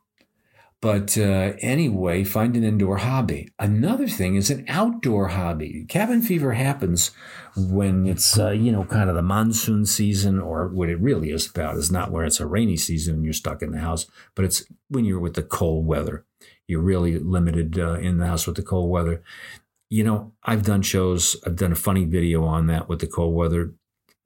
but 0.80 1.16
uh, 1.16 1.52
anyway, 1.60 2.24
find 2.24 2.56
an 2.56 2.64
indoor 2.64 2.96
hobby. 2.96 3.50
Another 3.60 4.08
thing 4.08 4.34
is 4.34 4.50
an 4.50 4.64
outdoor 4.66 5.28
hobby. 5.28 5.86
Cabin 5.88 6.22
fever 6.22 6.54
happens 6.54 7.12
when 7.56 8.04
it's, 8.04 8.36
uh, 8.36 8.50
you 8.50 8.72
know, 8.72 8.84
kind 8.84 9.08
of 9.08 9.14
the 9.14 9.22
monsoon 9.22 9.86
season, 9.86 10.40
or 10.40 10.66
what 10.68 10.88
it 10.88 11.00
really 11.00 11.30
is 11.30 11.48
about 11.48 11.76
is 11.76 11.92
not 11.92 12.10
where 12.10 12.24
it's 12.24 12.40
a 12.40 12.46
rainy 12.46 12.76
season 12.76 13.14
and 13.14 13.24
you're 13.24 13.32
stuck 13.32 13.62
in 13.62 13.70
the 13.70 13.78
house, 13.78 14.06
but 14.34 14.44
it's 14.44 14.64
when 14.88 15.04
you're 15.04 15.20
with 15.20 15.34
the 15.34 15.42
cold 15.42 15.86
weather 15.86 16.24
you're 16.68 16.82
really 16.82 17.18
limited 17.18 17.78
uh, 17.78 17.94
in 17.94 18.18
the 18.18 18.26
house 18.26 18.46
with 18.46 18.56
the 18.56 18.62
cold 18.62 18.90
weather 18.90 19.22
you 19.90 20.04
know, 20.04 20.32
I've 20.42 20.64
done 20.64 20.82
shows, 20.82 21.36
I've 21.46 21.56
done 21.56 21.72
a 21.72 21.76
funny 21.76 22.04
video 22.04 22.44
on 22.44 22.66
that 22.66 22.88
with 22.88 23.00
the 23.00 23.06
cold 23.06 23.34
weather. 23.34 23.72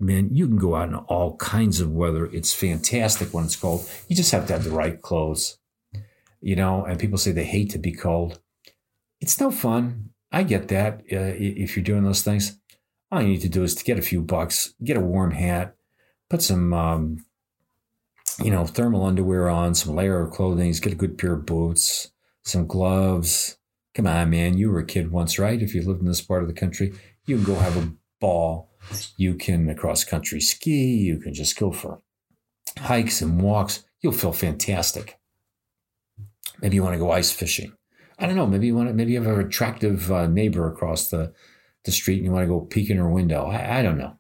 Man, 0.00 0.30
you 0.32 0.48
can 0.48 0.56
go 0.56 0.74
out 0.74 0.88
in 0.88 0.96
all 0.96 1.36
kinds 1.36 1.80
of 1.80 1.92
weather. 1.92 2.26
It's 2.26 2.52
fantastic 2.52 3.32
when 3.32 3.44
it's 3.44 3.54
cold. 3.54 3.88
You 4.08 4.16
just 4.16 4.32
have 4.32 4.46
to 4.48 4.52
have 4.54 4.64
the 4.64 4.70
right 4.70 5.00
clothes, 5.00 5.58
you 6.40 6.56
know, 6.56 6.84
and 6.84 6.98
people 6.98 7.18
say 7.18 7.30
they 7.30 7.44
hate 7.44 7.70
to 7.70 7.78
be 7.78 7.92
cold. 7.92 8.40
It's 9.20 9.38
no 9.38 9.52
fun. 9.52 10.10
I 10.32 10.42
get 10.42 10.68
that 10.68 11.02
uh, 11.12 11.36
if 11.38 11.76
you're 11.76 11.84
doing 11.84 12.02
those 12.02 12.22
things. 12.22 12.58
All 13.12 13.22
you 13.22 13.28
need 13.28 13.42
to 13.42 13.48
do 13.48 13.62
is 13.62 13.74
to 13.76 13.84
get 13.84 13.98
a 13.98 14.02
few 14.02 14.22
bucks, 14.22 14.74
get 14.82 14.96
a 14.96 15.00
warm 15.00 15.32
hat, 15.32 15.76
put 16.30 16.42
some, 16.42 16.72
um, 16.72 17.24
you 18.42 18.50
know, 18.50 18.64
thermal 18.64 19.04
underwear 19.04 19.50
on, 19.50 19.74
some 19.74 19.94
layer 19.94 20.20
of 20.20 20.32
clothing, 20.32 20.72
get 20.72 20.94
a 20.94 20.96
good 20.96 21.18
pair 21.18 21.34
of 21.34 21.46
boots, 21.46 22.10
some 22.42 22.66
gloves, 22.66 23.58
Come 23.94 24.06
on, 24.06 24.30
man. 24.30 24.56
You 24.56 24.70
were 24.70 24.78
a 24.78 24.86
kid 24.86 25.10
once, 25.10 25.38
right? 25.38 25.60
If 25.60 25.74
you 25.74 25.82
lived 25.82 26.00
in 26.00 26.06
this 26.06 26.22
part 26.22 26.42
of 26.42 26.48
the 26.48 26.54
country, 26.54 26.94
you 27.26 27.36
can 27.36 27.44
go 27.44 27.56
have 27.56 27.76
a 27.76 27.92
ball. 28.20 28.70
You 29.16 29.34
can 29.34 29.74
cross 29.76 30.04
country 30.04 30.40
ski. 30.40 30.96
You 30.96 31.18
can 31.18 31.34
just 31.34 31.58
go 31.58 31.72
for 31.72 32.00
hikes 32.78 33.20
and 33.20 33.40
walks. 33.40 33.84
You'll 34.00 34.12
feel 34.12 34.32
fantastic. 34.32 35.18
Maybe 36.60 36.76
you 36.76 36.82
want 36.82 36.94
to 36.94 36.98
go 36.98 37.10
ice 37.10 37.32
fishing. 37.32 37.72
I 38.18 38.26
don't 38.26 38.36
know. 38.36 38.46
Maybe 38.46 38.66
you 38.66 38.74
want 38.74 38.88
to, 38.88 38.94
maybe 38.94 39.12
you 39.12 39.22
have 39.22 39.38
an 39.38 39.44
attractive 39.44 40.10
uh, 40.10 40.26
neighbor 40.26 40.66
across 40.66 41.08
the, 41.08 41.32
the 41.84 41.92
street 41.92 42.16
and 42.16 42.26
you 42.26 42.32
want 42.32 42.44
to 42.44 42.48
go 42.48 42.60
peek 42.60 42.88
in 42.88 42.96
her 42.96 43.10
window. 43.10 43.46
I, 43.46 43.80
I 43.80 43.82
don't 43.82 43.98
know. 43.98 44.18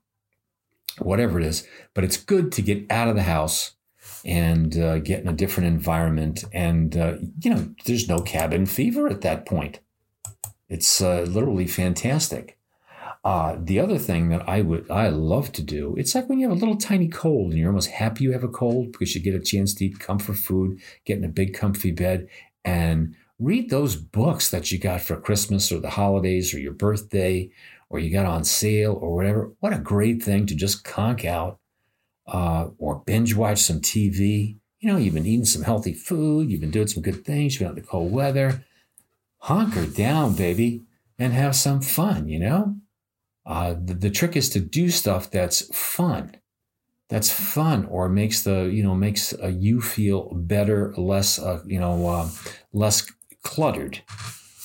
Whatever 0.98 1.40
it 1.40 1.46
is, 1.46 1.66
but 1.94 2.04
it's 2.04 2.18
good 2.18 2.52
to 2.52 2.62
get 2.62 2.84
out 2.90 3.08
of 3.08 3.16
the 3.16 3.22
house 3.22 3.72
and 4.24 4.78
uh, 4.78 4.98
get 4.98 5.20
in 5.20 5.28
a 5.28 5.32
different 5.32 5.68
environment. 5.68 6.44
And, 6.52 6.96
uh, 6.96 7.16
you 7.40 7.50
know, 7.50 7.74
there's 7.84 8.08
no 8.08 8.18
cabin 8.18 8.66
fever 8.66 9.08
at 9.08 9.22
that 9.22 9.46
point. 9.46 9.80
It's 10.68 11.02
uh, 11.02 11.22
literally 11.22 11.66
fantastic. 11.66 12.58
Uh, 13.24 13.56
the 13.60 13.78
other 13.78 13.98
thing 13.98 14.30
that 14.30 14.48
I 14.48 14.62
would 14.62 14.90
I 14.90 15.08
love 15.08 15.52
to 15.52 15.62
do, 15.62 15.94
it's 15.96 16.14
like 16.14 16.28
when 16.28 16.40
you 16.40 16.48
have 16.48 16.56
a 16.56 16.60
little 16.60 16.76
tiny 16.76 17.06
cold 17.06 17.50
and 17.50 17.58
you're 17.58 17.68
almost 17.68 17.90
happy 17.90 18.24
you 18.24 18.32
have 18.32 18.42
a 18.42 18.48
cold 18.48 18.90
because 18.90 19.14
you 19.14 19.20
get 19.20 19.34
a 19.34 19.40
chance 19.40 19.74
to 19.74 19.84
eat 19.84 20.00
comfort 20.00 20.36
food, 20.36 20.80
get 21.04 21.18
in 21.18 21.24
a 21.24 21.28
big 21.28 21.54
comfy 21.54 21.92
bed, 21.92 22.28
and 22.64 23.14
read 23.38 23.70
those 23.70 23.94
books 23.94 24.50
that 24.50 24.72
you 24.72 24.78
got 24.78 25.02
for 25.02 25.20
Christmas 25.20 25.70
or 25.70 25.78
the 25.78 25.90
holidays 25.90 26.52
or 26.52 26.58
your 26.58 26.72
birthday 26.72 27.48
or 27.90 27.98
you 27.98 28.10
got 28.10 28.26
on 28.26 28.42
sale 28.42 28.98
or 29.00 29.14
whatever. 29.14 29.52
What 29.60 29.72
a 29.72 29.78
great 29.78 30.22
thing 30.22 30.46
to 30.46 30.54
just 30.54 30.82
conk 30.82 31.24
out 31.24 31.60
uh, 32.32 32.70
or 32.78 33.02
binge 33.06 33.36
watch 33.36 33.60
some 33.60 33.80
TV. 33.80 34.56
You 34.80 34.90
know, 34.90 34.96
you've 34.96 35.14
been 35.14 35.26
eating 35.26 35.44
some 35.44 35.62
healthy 35.62 35.92
food, 35.92 36.50
you've 36.50 36.60
been 36.60 36.70
doing 36.70 36.88
some 36.88 37.02
good 37.02 37.24
things, 37.24 37.54
you've 37.54 37.60
been 37.60 37.68
out 37.68 37.76
in 37.76 37.82
the 37.82 37.88
cold 37.88 38.10
weather. 38.10 38.64
Hunker 39.38 39.86
down, 39.86 40.34
baby, 40.34 40.82
and 41.18 41.32
have 41.32 41.54
some 41.54 41.80
fun, 41.80 42.28
you 42.28 42.40
know? 42.40 42.76
Uh, 43.44 43.74
the, 43.74 43.94
the 43.94 44.10
trick 44.10 44.36
is 44.36 44.48
to 44.50 44.60
do 44.60 44.88
stuff 44.88 45.30
that's 45.30 45.74
fun. 45.76 46.36
That's 47.08 47.30
fun, 47.30 47.84
or 47.86 48.08
makes 48.08 48.42
the 48.42 48.70
you 48.72 48.82
know 48.82 48.94
makes 48.94 49.34
uh, 49.34 49.48
you 49.48 49.82
feel 49.82 50.32
better, 50.32 50.94
less 50.96 51.38
uh, 51.38 51.60
you 51.66 51.78
know 51.78 52.08
uh, 52.08 52.30
less 52.72 53.12
cluttered, 53.42 54.00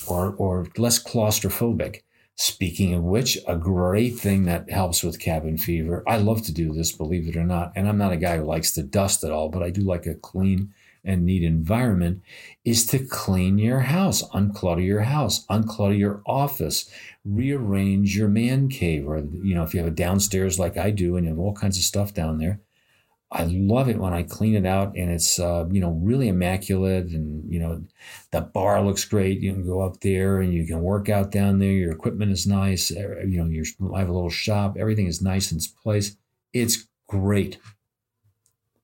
or 0.08 0.34
or 0.38 0.68
less 0.78 1.04
claustrophobic. 1.04 2.04
Speaking 2.40 2.94
of 2.94 3.04
which, 3.04 3.40
a 3.48 3.56
great 3.56 4.20
thing 4.20 4.46
that 4.46 4.70
helps 4.70 5.04
with 5.04 5.20
cabin 5.20 5.58
fever. 5.58 6.04
I 6.08 6.18
love 6.18 6.44
to 6.44 6.54
do 6.54 6.72
this, 6.72 6.92
believe 6.92 7.28
it 7.28 7.36
or 7.36 7.44
not. 7.44 7.74
And 7.76 7.88
I'm 7.88 7.98
not 7.98 8.12
a 8.14 8.18
guy 8.18 8.38
who 8.38 8.44
likes 8.44 8.72
to 8.74 8.84
dust 8.84 9.24
at 9.24 9.32
all, 9.32 9.50
but 9.50 9.64
I 9.64 9.72
do 9.72 9.82
like 9.82 10.06
a 10.06 10.14
clean 10.14 10.72
and 11.04 11.26
neat 11.26 11.42
environment 11.42 12.22
is 12.64 12.86
to 12.88 13.00
clean 13.00 13.58
your 13.58 13.80
house, 13.80 14.22
unclutter 14.30 14.86
your 14.86 15.02
house, 15.02 15.48
unclutter 15.48 15.98
your 15.98 16.22
office, 16.28 16.92
rearrange 17.26 18.16
your 18.16 18.28
man 18.28 18.70
cave, 18.70 19.08
or 19.08 19.20
you 19.20 19.56
know, 19.56 19.64
if 19.64 19.74
you 19.74 19.80
have 19.80 19.88
a 19.88 19.92
downstairs 19.92 20.60
like 20.60 20.78
I 20.78 20.92
do 20.92 21.16
and 21.16 21.26
you 21.26 21.32
have 21.32 21.40
all 21.40 21.54
kinds 21.54 21.78
of 21.78 21.84
stuff 21.84 22.14
down 22.14 22.38
there. 22.38 22.60
I 23.30 23.44
love 23.44 23.90
it 23.90 23.98
when 23.98 24.14
I 24.14 24.24
clean 24.24 24.56
it 24.56 24.66
out 24.66 24.96
and 24.96 25.12
it's 25.12 25.38
uh, 25.38 25.66
you 25.70 25.82
know 25.82 25.92
really 26.02 26.30
immaculate 26.30 27.08
and 27.08 27.44
you 27.52 27.60
know 27.60 27.84
the 28.32 28.42
bar 28.42 28.82
looks 28.82 29.04
great. 29.04 29.42
You 29.42 29.54
can 29.54 29.66
go 29.66 29.82
up 29.82 30.00
there 30.00 30.40
and 30.40 30.54
you 30.54 30.66
can 30.66 30.82
work 30.82 31.10
out 31.10 31.32
down 31.32 31.60
there. 31.60 31.72
Your 31.72 31.92
equipment 31.92 32.32
is 32.32 32.48
nice. 32.48 32.90
You 32.90 33.44
know, 33.44 33.46
you 33.46 33.64
have 33.96 34.08
a 34.08 34.14
little 34.14 34.30
shop. 34.30 34.78
Everything 34.80 35.08
is 35.08 35.22
nice 35.22 35.52
in 35.52 35.58
its 35.58 35.68
place. 35.68 36.16
It's 36.54 36.88
great. 37.08 37.58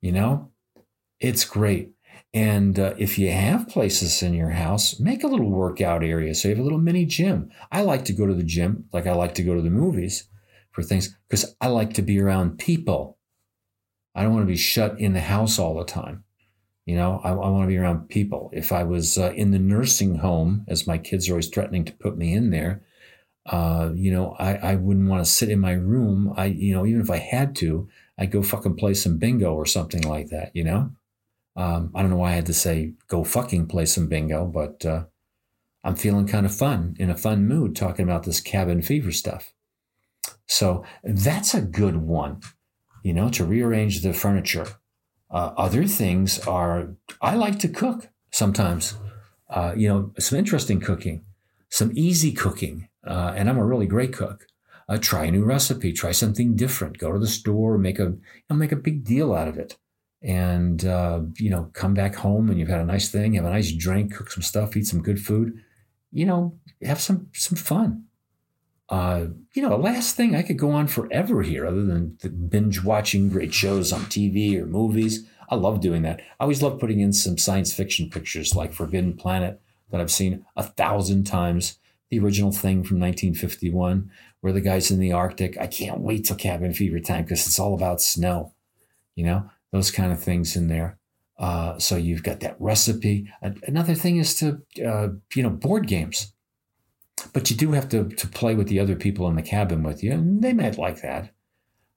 You 0.01 0.11
know, 0.11 0.51
it's 1.21 1.45
great. 1.45 1.91
And 2.33 2.77
uh, 2.77 2.95
if 2.97 3.17
you 3.17 3.31
have 3.31 3.69
places 3.69 4.21
in 4.21 4.33
your 4.33 4.49
house, 4.49 4.99
make 4.99 5.23
a 5.23 5.27
little 5.27 5.49
workout 5.49 6.03
area. 6.03 6.35
So 6.35 6.47
you 6.47 6.55
have 6.55 6.61
a 6.61 6.63
little 6.63 6.79
mini 6.79 7.05
gym. 7.05 7.49
I 7.71 7.81
like 7.81 8.03
to 8.05 8.13
go 8.13 8.25
to 8.25 8.33
the 8.33 8.43
gym 8.43 8.85
like 8.91 9.07
I 9.07 9.13
like 9.13 9.35
to 9.35 9.43
go 9.43 9.55
to 9.55 9.61
the 9.61 9.69
movies 9.69 10.27
for 10.71 10.83
things 10.83 11.15
because 11.29 11.55
I 11.61 11.67
like 11.67 11.93
to 11.93 12.01
be 12.01 12.19
around 12.19 12.57
people. 12.57 13.17
I 14.15 14.23
don't 14.23 14.33
want 14.33 14.43
to 14.43 14.51
be 14.51 14.57
shut 14.57 14.99
in 14.99 15.13
the 15.13 15.21
house 15.21 15.57
all 15.57 15.77
the 15.77 15.85
time. 15.85 16.23
You 16.85 16.95
know, 16.97 17.21
I, 17.23 17.29
I 17.29 17.49
want 17.49 17.63
to 17.63 17.67
be 17.67 17.77
around 17.77 18.09
people. 18.09 18.49
If 18.53 18.71
I 18.71 18.83
was 18.83 19.17
uh, 19.17 19.31
in 19.35 19.51
the 19.51 19.59
nursing 19.59 20.17
home, 20.17 20.65
as 20.67 20.85
my 20.85 20.97
kids 20.97 21.29
are 21.29 21.33
always 21.33 21.47
threatening 21.47 21.85
to 21.85 21.93
put 21.93 22.17
me 22.17 22.33
in 22.33 22.49
there, 22.49 22.83
uh, 23.45 23.91
you 23.95 24.11
know, 24.11 24.35
I, 24.39 24.55
I 24.55 24.75
wouldn't 24.75 25.09
want 25.09 25.23
to 25.23 25.31
sit 25.31 25.49
in 25.49 25.59
my 25.59 25.73
room. 25.73 26.33
I, 26.35 26.45
you 26.45 26.73
know, 26.73 26.85
even 26.85 27.01
if 27.01 27.09
I 27.09 27.17
had 27.17 27.55
to, 27.57 27.89
I'd 28.17 28.31
go 28.31 28.43
fucking 28.43 28.75
play 28.75 28.93
some 28.93 29.17
bingo 29.17 29.53
or 29.53 29.65
something 29.65 30.01
like 30.01 30.27
that, 30.29 30.51
you 30.53 30.63
know? 30.63 30.91
Um, 31.55 31.91
I 31.93 32.01
don't 32.01 32.11
know 32.11 32.17
why 32.17 32.31
I 32.31 32.35
had 32.35 32.45
to 32.47 32.53
say 32.53 32.93
go 33.07 33.23
fucking 33.23 33.67
play 33.67 33.85
some 33.85 34.07
bingo, 34.07 34.45
but 34.45 34.85
uh, 34.85 35.05
I'm 35.83 35.95
feeling 35.95 36.27
kind 36.27 36.45
of 36.45 36.55
fun, 36.55 36.95
in 36.99 37.09
a 37.09 37.17
fun 37.17 37.47
mood, 37.47 37.75
talking 37.75 38.03
about 38.03 38.23
this 38.23 38.39
cabin 38.39 38.81
fever 38.81 39.11
stuff. 39.11 39.53
So 40.47 40.83
that's 41.03 41.53
a 41.53 41.61
good 41.61 41.97
one, 41.97 42.41
you 43.03 43.13
know, 43.13 43.29
to 43.29 43.45
rearrange 43.45 44.01
the 44.01 44.13
furniture. 44.13 44.67
Uh, 45.29 45.53
other 45.57 45.85
things 45.85 46.39
are, 46.47 46.95
I 47.21 47.35
like 47.35 47.59
to 47.59 47.67
cook 47.67 48.09
sometimes, 48.31 48.95
uh, 49.49 49.73
you 49.75 49.87
know, 49.87 50.11
some 50.17 50.39
interesting 50.39 50.79
cooking, 50.79 51.25
some 51.69 51.91
easy 51.93 52.31
cooking. 52.31 52.89
Uh, 53.05 53.33
and 53.35 53.49
I'm 53.49 53.57
a 53.57 53.65
really 53.65 53.87
great 53.87 54.13
cook 54.13 54.47
uh, 54.89 54.97
try 54.97 55.25
a 55.25 55.31
new 55.31 55.43
recipe, 55.43 55.93
try 55.93 56.11
something 56.11 56.55
different, 56.55 56.97
go 56.97 57.11
to 57.11 57.19
the 57.19 57.27
store, 57.27 57.77
make 57.77 57.99
a, 57.99 58.03
you 58.03 58.21
know, 58.49 58.55
make 58.55 58.71
a 58.71 58.77
big 58.77 59.03
deal 59.03 59.33
out 59.33 59.47
of 59.47 59.57
it. 59.57 59.77
And, 60.21 60.85
uh, 60.85 61.21
you 61.37 61.49
know, 61.49 61.69
come 61.73 61.93
back 61.93 62.15
home 62.15 62.49
and 62.49 62.59
you've 62.59 62.69
had 62.69 62.79
a 62.79 62.85
nice 62.85 63.09
thing, 63.09 63.33
have 63.33 63.45
a 63.45 63.49
nice 63.49 63.71
drink, 63.71 64.13
cook 64.13 64.31
some 64.31 64.43
stuff, 64.43 64.75
eat 64.77 64.87
some 64.87 65.01
good 65.01 65.19
food, 65.19 65.61
you 66.11 66.25
know, 66.25 66.57
have 66.81 67.01
some, 67.01 67.27
some 67.33 67.57
fun. 67.57 68.05
Uh, 68.93 69.25
you 69.53 69.61
know, 69.63 69.69
the 69.69 69.75
last 69.75 70.15
thing 70.15 70.35
I 70.35 70.43
could 70.43 70.59
go 70.59 70.69
on 70.69 70.85
forever 70.85 71.41
here, 71.41 71.65
other 71.65 71.83
than 71.83 72.15
binge 72.47 72.83
watching 72.83 73.27
great 73.27 73.51
shows 73.51 73.91
on 73.91 74.01
TV 74.01 74.55
or 74.61 74.67
movies. 74.67 75.27
I 75.49 75.55
love 75.55 75.79
doing 75.79 76.03
that. 76.03 76.19
I 76.39 76.43
always 76.43 76.61
love 76.61 76.79
putting 76.79 76.99
in 76.99 77.11
some 77.11 77.39
science 77.39 77.73
fiction 77.73 78.07
pictures 78.11 78.53
like 78.53 78.71
Forbidden 78.71 79.17
Planet 79.17 79.59
that 79.89 79.99
I've 79.99 80.11
seen 80.11 80.45
a 80.55 80.61
thousand 80.61 81.23
times. 81.23 81.79
The 82.11 82.19
original 82.19 82.51
thing 82.51 82.83
from 82.83 82.99
1951, 82.99 84.11
where 84.41 84.53
the 84.53 84.61
guy's 84.61 84.91
in 84.91 84.99
the 84.99 85.11
Arctic. 85.11 85.57
I 85.59 85.65
can't 85.65 86.01
wait 86.01 86.25
till 86.25 86.35
cabin 86.35 86.71
fever 86.71 86.99
time 86.99 87.23
because 87.23 87.47
it's 87.47 87.57
all 87.57 87.73
about 87.73 87.99
snow, 87.99 88.53
you 89.15 89.25
know, 89.25 89.49
those 89.71 89.89
kind 89.89 90.11
of 90.11 90.21
things 90.21 90.55
in 90.55 90.67
there. 90.67 90.99
Uh, 91.39 91.79
so 91.79 91.95
you've 91.95 92.21
got 92.21 92.41
that 92.41 92.57
recipe. 92.59 93.27
Another 93.41 93.95
thing 93.95 94.17
is 94.17 94.35
to, 94.35 94.61
uh, 94.85 95.07
you 95.33 95.41
know, 95.41 95.49
board 95.49 95.87
games. 95.87 96.32
But 97.31 97.49
you 97.49 97.55
do 97.55 97.71
have 97.71 97.89
to, 97.89 98.09
to 98.09 98.27
play 98.27 98.55
with 98.55 98.67
the 98.67 98.79
other 98.79 98.95
people 98.95 99.27
in 99.27 99.35
the 99.35 99.41
cabin 99.41 99.83
with 99.83 100.03
you, 100.03 100.11
and 100.11 100.41
they 100.41 100.53
might 100.53 100.77
like 100.77 101.01
that. 101.01 101.33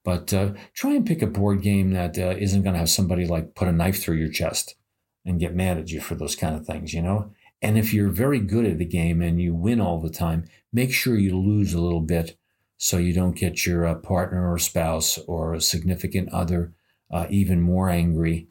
But 0.04 0.32
uh, 0.32 0.52
try 0.72 0.92
and 0.92 1.04
pick 1.04 1.20
a 1.20 1.26
board 1.26 1.62
game 1.62 1.92
that 1.92 2.16
uh, 2.16 2.34
not 2.34 2.62
going 2.62 2.74
to 2.74 2.78
have 2.78 2.90
somebody 2.90 3.26
like 3.26 3.56
put 3.56 3.66
a 3.66 3.72
knife 3.72 4.00
through 4.00 4.16
your 4.16 4.30
chest 4.30 4.76
and 5.24 5.40
get 5.40 5.54
mad 5.54 5.78
at 5.78 5.90
you 5.90 6.00
for 6.00 6.14
those 6.14 6.36
kind 6.36 6.54
of 6.54 6.64
things, 6.64 6.94
you 6.94 7.02
know? 7.02 7.32
And 7.60 7.76
if 7.76 7.92
you're 7.92 8.10
very 8.10 8.38
good 8.38 8.64
at 8.66 8.78
the 8.78 8.84
game 8.84 9.20
and 9.20 9.40
you 9.40 9.54
win 9.54 9.80
all 9.80 10.00
the 10.00 10.10
time, 10.10 10.44
make 10.72 10.92
sure 10.92 11.16
you 11.16 11.36
lose 11.36 11.74
a 11.74 11.80
little 11.80 12.00
bit 12.00 12.38
so 12.76 12.98
you 12.98 13.12
don't 13.12 13.36
get 13.36 13.66
your 13.66 13.86
uh, 13.86 13.96
partner 13.96 14.52
or 14.52 14.58
spouse 14.58 15.18
or 15.26 15.54
a 15.54 15.60
significant 15.60 16.28
other 16.28 16.72
uh, 17.10 17.26
even 17.30 17.60
more 17.60 17.88
angry 17.88 18.48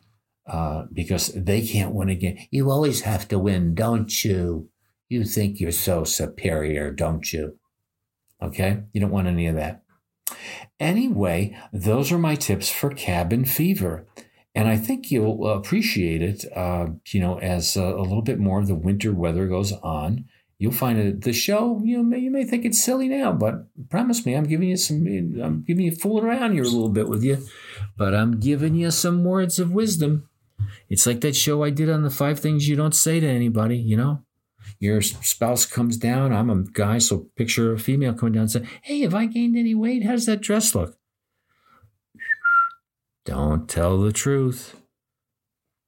uh, 0.47 0.85
because 0.91 1.27
they 1.27 1.65
can't 1.65 1.93
win 1.93 2.09
again. 2.09 2.37
You 2.51 2.69
always 2.69 3.01
have 3.01 3.27
to 3.29 3.39
win, 3.39 3.75
don't 3.75 4.23
you? 4.23 4.69
You 5.09 5.23
think 5.23 5.59
you're 5.59 5.71
so 5.71 6.03
superior, 6.03 6.91
don't 6.91 7.31
you? 7.31 7.57
Okay? 8.41 8.83
You 8.91 9.01
don't 9.01 9.11
want 9.11 9.27
any 9.27 9.47
of 9.47 9.55
that. 9.55 9.83
Anyway, 10.79 11.57
those 11.71 12.11
are 12.11 12.17
my 12.17 12.35
tips 12.35 12.69
for 12.69 12.89
cabin 12.89 13.45
fever. 13.45 14.07
And 14.55 14.67
I 14.67 14.77
think 14.77 15.11
you'll 15.11 15.47
appreciate 15.49 16.21
it, 16.21 16.45
uh, 16.55 16.87
you 17.07 17.19
know, 17.19 17.39
as 17.39 17.75
a, 17.75 17.83
a, 17.83 18.01
little 18.01 18.21
bit 18.21 18.39
more 18.39 18.59
of 18.59 18.67
the 18.67 18.75
winter 18.75 19.13
weather 19.13 19.47
goes 19.47 19.73
on. 19.73 20.25
You'll 20.57 20.71
find 20.71 20.97
that 20.97 21.21
the 21.23 21.33
show, 21.33 21.81
you 21.83 22.01
may, 22.01 22.19
you 22.19 22.31
may 22.31 22.45
think 22.45 22.63
it's 22.63 22.81
silly 22.81 23.09
now, 23.09 23.33
but 23.33 23.67
promise 23.89 24.25
me, 24.25 24.33
I'm 24.33 24.45
giving 24.45 24.69
you 24.69 24.77
some, 24.77 25.05
I'm 25.43 25.63
giving 25.67 25.83
you 25.83 25.91
fooling 25.91 26.23
around 26.23 26.53
here 26.53 26.63
a 26.63 26.67
little 26.67 26.89
bit 26.89 27.09
with 27.09 27.23
you, 27.23 27.45
but 27.97 28.15
I'm 28.15 28.39
giving 28.39 28.75
you 28.75 28.91
some 28.91 29.25
words 29.25 29.59
of 29.59 29.73
wisdom. 29.73 30.29
It's 30.89 31.05
like 31.05 31.19
that 31.21 31.35
show 31.35 31.61
I 31.61 31.71
did 31.71 31.89
on 31.89 32.03
the 32.03 32.09
five 32.09 32.39
things 32.39 32.69
you 32.69 32.77
don't 32.77 32.95
say 32.95 33.19
to 33.19 33.27
anybody, 33.27 33.77
you 33.77 33.97
know? 33.97 34.24
Your 34.79 35.01
spouse 35.01 35.65
comes 35.65 35.97
down. 35.97 36.33
I'm 36.33 36.49
a 36.49 36.63
guy, 36.63 36.97
so 36.97 37.27
picture 37.35 37.73
a 37.73 37.79
female 37.79 38.13
coming 38.13 38.33
down 38.33 38.41
and 38.41 38.51
say, 38.51 38.63
Hey, 38.81 39.01
have 39.01 39.15
I 39.15 39.25
gained 39.25 39.57
any 39.57 39.75
weight? 39.75 40.03
How 40.03 40.11
does 40.11 40.25
that 40.25 40.41
dress 40.41 40.75
look? 40.75 40.97
Don't 43.25 43.67
tell 43.67 43.99
the 43.99 44.11
truth. 44.11 44.75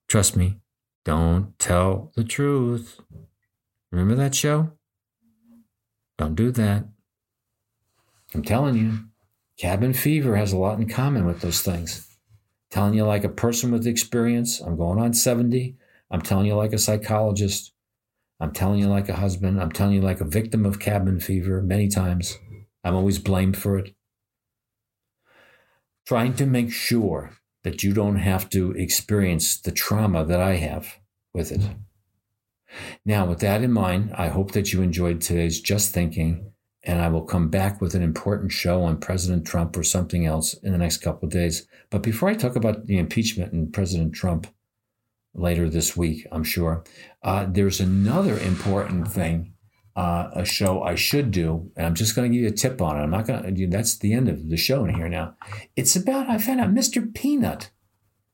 Trust 0.08 0.36
me, 0.36 0.58
don't 1.06 1.58
tell 1.60 2.12
the 2.16 2.24
truth. 2.24 3.00
Remember 3.92 4.16
that 4.16 4.34
show? 4.34 4.72
Don't 6.18 6.36
do 6.36 6.52
that. 6.52 6.86
I'm 8.34 8.42
telling 8.42 8.76
you, 8.76 9.00
cabin 9.58 9.94
fever 9.94 10.36
has 10.36 10.52
a 10.52 10.58
lot 10.58 10.80
in 10.80 10.90
common 10.90 11.26
with 11.26 11.42
those 11.42 11.62
things. 11.62 12.18
Telling 12.70 12.96
you 12.96 13.06
like 13.06 13.24
a 13.24 13.30
person 13.30 13.72
with 13.72 13.88
experience. 13.88 14.60
I'm 14.60 14.76
going 14.76 15.00
on 15.00 15.14
70. 15.14 15.78
I'm 16.12 16.22
telling 16.22 16.48
you 16.48 16.56
like 16.56 16.74
a 16.74 16.78
psychologist. 16.78 17.72
I'm 18.40 18.52
telling 18.52 18.80
you 18.80 18.88
like 18.88 19.10
a 19.10 19.16
husband. 19.16 19.62
I'm 19.62 19.72
telling 19.72 19.96
you 19.96 20.02
like 20.02 20.22
a 20.22 20.26
victim 20.26 20.66
of 20.66 20.80
cabin 20.80 21.20
fever 21.20 21.62
many 21.62 21.88
times. 21.88 22.38
I'm 22.84 22.96
always 22.96 23.20
blamed 23.20 23.58
for 23.58 23.78
it 23.78 23.96
trying 26.08 26.34
to 26.34 26.46
make 26.46 26.72
sure 26.72 27.34
that 27.66 27.84
you 27.84 27.94
don't 27.94 28.16
have 28.16 28.50
to 28.50 28.72
experience 28.72 29.60
the 29.60 29.74
trauma 29.74 30.24
that 30.24 30.40
I 30.40 30.56
have 30.56 31.00
with 31.34 31.52
it. 31.52 31.60
Now, 33.04 33.26
with 33.26 33.40
that 33.40 33.62
in 33.62 33.74
mind, 33.74 34.14
I 34.16 34.30
hope 34.30 34.54
that 34.54 34.72
you 34.72 34.82
enjoyed 34.82 35.20
today's 35.20 35.60
Just 35.60 35.94
Thinking, 35.94 36.54
and 36.84 37.02
I 37.02 37.10
will 37.10 37.24
come 37.24 37.50
back 37.50 37.82
with 37.82 37.94
an 37.94 38.04
important 38.04 38.54
show 38.54 38.84
on 38.84 39.02
President 39.02 39.46
Trump 39.46 39.76
or 39.76 39.84
something 39.84 40.26
else 40.26 40.54
in 40.54 40.72
the 40.72 40.78
next 40.78 40.98
couple 41.00 41.28
of 41.28 41.34
days. 41.34 41.68
But 41.90 42.04
before 42.04 42.30
I 42.30 42.36
talk 42.36 42.56
about 42.56 42.86
the 42.86 42.98
impeachment 42.98 43.52
and 43.52 43.74
President 43.74 44.14
Trump 44.14 44.48
later 45.34 45.70
this 45.70 45.96
week, 45.96 46.26
I'm 46.32 46.44
sure, 46.44 46.84
uh, 47.24 47.46
there's 47.50 47.80
another 47.80 48.38
important 48.40 49.12
thing 49.12 49.54
uh, 49.98 50.30
a 50.34 50.46
show 50.46 50.84
I 50.84 50.94
should 50.94 51.32
do, 51.32 51.72
and 51.76 51.88
I'm 51.88 51.96
just 51.96 52.16
going 52.16 52.30
to 52.30 52.36
give 52.36 52.44
you 52.44 52.50
a 52.50 52.56
tip 52.56 52.82
on 52.84 52.98
it. 52.98 53.04
I'm 53.04 53.10
not 53.10 53.26
going 53.26 53.56
to. 53.56 53.68
That's 53.68 53.98
the 53.98 54.14
end 54.14 54.30
of 54.30 54.48
the 54.50 54.56
show 54.56 54.86
in 54.86 54.94
here 54.94 55.10
now. 55.10 55.36
It's 55.76 55.96
about 55.96 56.30
I 56.30 56.38
found 56.38 56.62
out 56.62 56.74
Mr. 56.74 57.12
Peanut, 57.14 57.72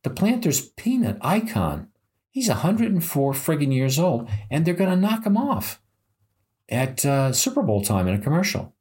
the 0.04 0.10
Planters 0.10 0.60
Peanut 0.60 1.18
icon. 1.22 1.88
He's 2.32 2.50
104 2.50 3.34
friggin' 3.34 3.74
years 3.74 3.98
old, 3.98 4.30
and 4.52 4.66
they're 4.66 4.74
going 4.74 4.90
to 4.90 4.98
knock 4.98 5.26
him 5.26 5.38
off 5.38 5.82
at 6.68 7.06
uh, 7.06 7.32
Super 7.32 7.62
Bowl 7.62 7.82
time 7.82 8.10
in 8.10 8.16
a 8.16 8.20
commercial, 8.20 8.74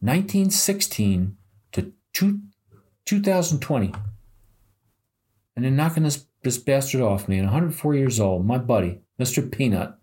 1916 0.00 1.36
to 1.70 1.92
two, 2.12 2.40
2020, 3.04 3.94
and 5.54 5.64
they're 5.64 5.70
knocking 5.70 6.02
this 6.02 6.26
this 6.44 6.58
bastard 6.58 7.00
off, 7.00 7.28
me. 7.28 7.38
And 7.38 7.46
104 7.46 7.94
years 7.94 8.20
old, 8.20 8.46
my 8.46 8.58
buddy, 8.58 9.00
Mr. 9.20 9.50
Peanut 9.50 9.98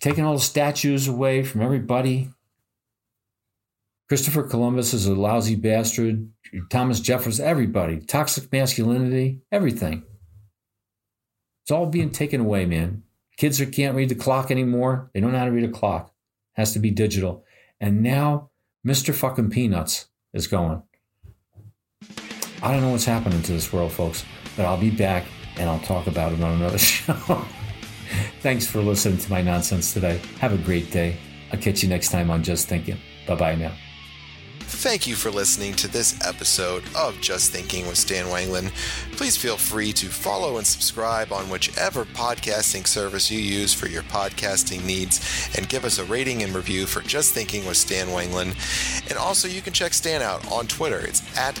taking 0.00 0.24
all 0.24 0.34
the 0.34 0.40
statues 0.40 1.06
away 1.06 1.44
from 1.44 1.62
everybody. 1.62 2.28
Christopher 4.08 4.42
Columbus 4.42 4.92
is 4.92 5.06
a 5.06 5.14
lousy 5.14 5.54
bastard. 5.54 6.28
Thomas 6.70 7.00
Jefferson, 7.00 7.46
everybody. 7.46 7.98
Toxic 8.00 8.52
masculinity, 8.52 9.40
everything. 9.52 10.02
It's 11.62 11.70
all 11.70 11.86
being 11.86 12.10
taken 12.10 12.40
away, 12.40 12.66
man. 12.66 13.04
Kids 13.36 13.60
are, 13.60 13.66
can't 13.66 13.94
read 13.94 14.08
the 14.08 14.14
clock 14.16 14.50
anymore. 14.50 15.10
They 15.14 15.20
don't 15.20 15.32
know 15.32 15.38
how 15.38 15.44
to 15.44 15.52
read 15.52 15.68
a 15.68 15.72
clock. 15.72 16.08
It 16.56 16.60
has 16.60 16.72
to 16.72 16.80
be 16.80 16.90
digital. 16.90 17.44
And 17.80 18.02
now 18.02 18.50
Mr. 18.86 19.14
fucking 19.14 19.50
Peanuts 19.50 20.08
is 20.34 20.48
going. 20.48 20.82
I 22.62 22.72
don't 22.72 22.82
know 22.82 22.90
what's 22.90 23.04
happening 23.04 23.42
to 23.42 23.52
this 23.52 23.72
world, 23.72 23.92
folks, 23.92 24.24
but 24.56 24.66
I'll 24.66 24.80
be 24.80 24.90
back 24.90 25.24
and 25.56 25.68
I'll 25.68 25.80
talk 25.80 26.06
about 26.06 26.32
it 26.32 26.42
on 26.42 26.54
another 26.56 26.78
show. 26.92 27.44
Thanks 28.40 28.66
for 28.66 28.80
listening 28.80 29.18
to 29.18 29.30
my 29.30 29.42
nonsense 29.42 29.92
today. 29.92 30.20
Have 30.40 30.52
a 30.52 30.58
great 30.58 30.90
day. 30.90 31.16
I'll 31.52 31.60
catch 31.60 31.82
you 31.82 31.88
next 31.88 32.10
time 32.10 32.30
on 32.30 32.42
Just 32.42 32.68
Thinking. 32.68 32.98
Bye 33.26 33.34
bye 33.36 33.54
now. 33.54 33.72
Thank 34.64 35.06
you 35.06 35.14
for 35.14 35.30
listening 35.30 35.74
to 35.74 35.86
this 35.86 36.18
episode 36.26 36.82
of 36.96 37.20
Just 37.20 37.52
Thinking 37.52 37.86
with 37.86 37.98
Stan 37.98 38.26
Wanglund. 38.26 38.72
Please 39.16 39.36
feel 39.36 39.56
free 39.56 39.92
to 39.92 40.06
follow 40.06 40.56
and 40.56 40.66
subscribe 40.66 41.30
on 41.30 41.50
whichever 41.50 42.04
podcasting 42.04 42.86
service 42.86 43.30
you 43.30 43.38
use 43.38 43.74
for 43.74 43.86
your 43.86 44.02
podcasting 44.04 44.84
needs 44.84 45.50
and 45.56 45.68
give 45.68 45.84
us 45.84 45.98
a 45.98 46.04
rating 46.04 46.42
and 46.42 46.54
review 46.54 46.86
for 46.86 47.00
Just 47.02 47.34
Thinking 47.34 47.64
with 47.66 47.76
Stan 47.76 48.08
Wanglund. 48.08 49.08
And 49.08 49.18
also, 49.18 49.46
you 49.46 49.60
can 49.62 49.72
check 49.72 49.92
Stan 49.92 50.22
out 50.22 50.50
on 50.50 50.66
Twitter. 50.66 50.98
It's 51.00 51.22
at 51.38 51.60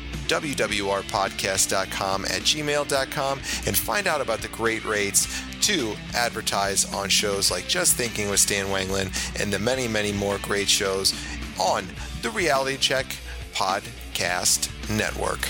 wwrpodcast.com 0.31 2.23
at 2.25 2.41
gmail.com 2.41 3.37
and 3.67 3.77
find 3.77 4.07
out 4.07 4.21
about 4.21 4.39
the 4.39 4.47
great 4.47 4.85
rates 4.85 5.27
to 5.59 5.93
advertise 6.15 6.91
on 6.93 7.09
shows 7.09 7.51
like 7.51 7.67
Just 7.67 7.97
Thinking 7.97 8.29
with 8.29 8.39
Stan 8.39 8.67
Wanglund 8.67 9.41
and 9.41 9.51
the 9.51 9.59
many, 9.59 9.89
many 9.89 10.13
more 10.13 10.37
great 10.37 10.69
shows 10.69 11.13
on 11.59 11.85
the 12.21 12.29
Reality 12.29 12.77
Check 12.77 13.17
Podcast 13.53 14.69
Network. 14.89 15.49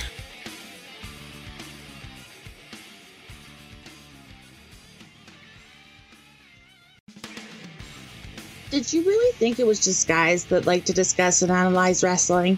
Did 8.72 8.92
you 8.92 9.04
really 9.04 9.34
think 9.34 9.60
it 9.60 9.68
was 9.68 9.84
just 9.84 10.08
guys 10.08 10.46
that 10.46 10.66
like 10.66 10.86
to 10.86 10.94
discuss 10.94 11.44
and 11.44 11.52
analyze 11.52 12.04
wrestling? 12.04 12.58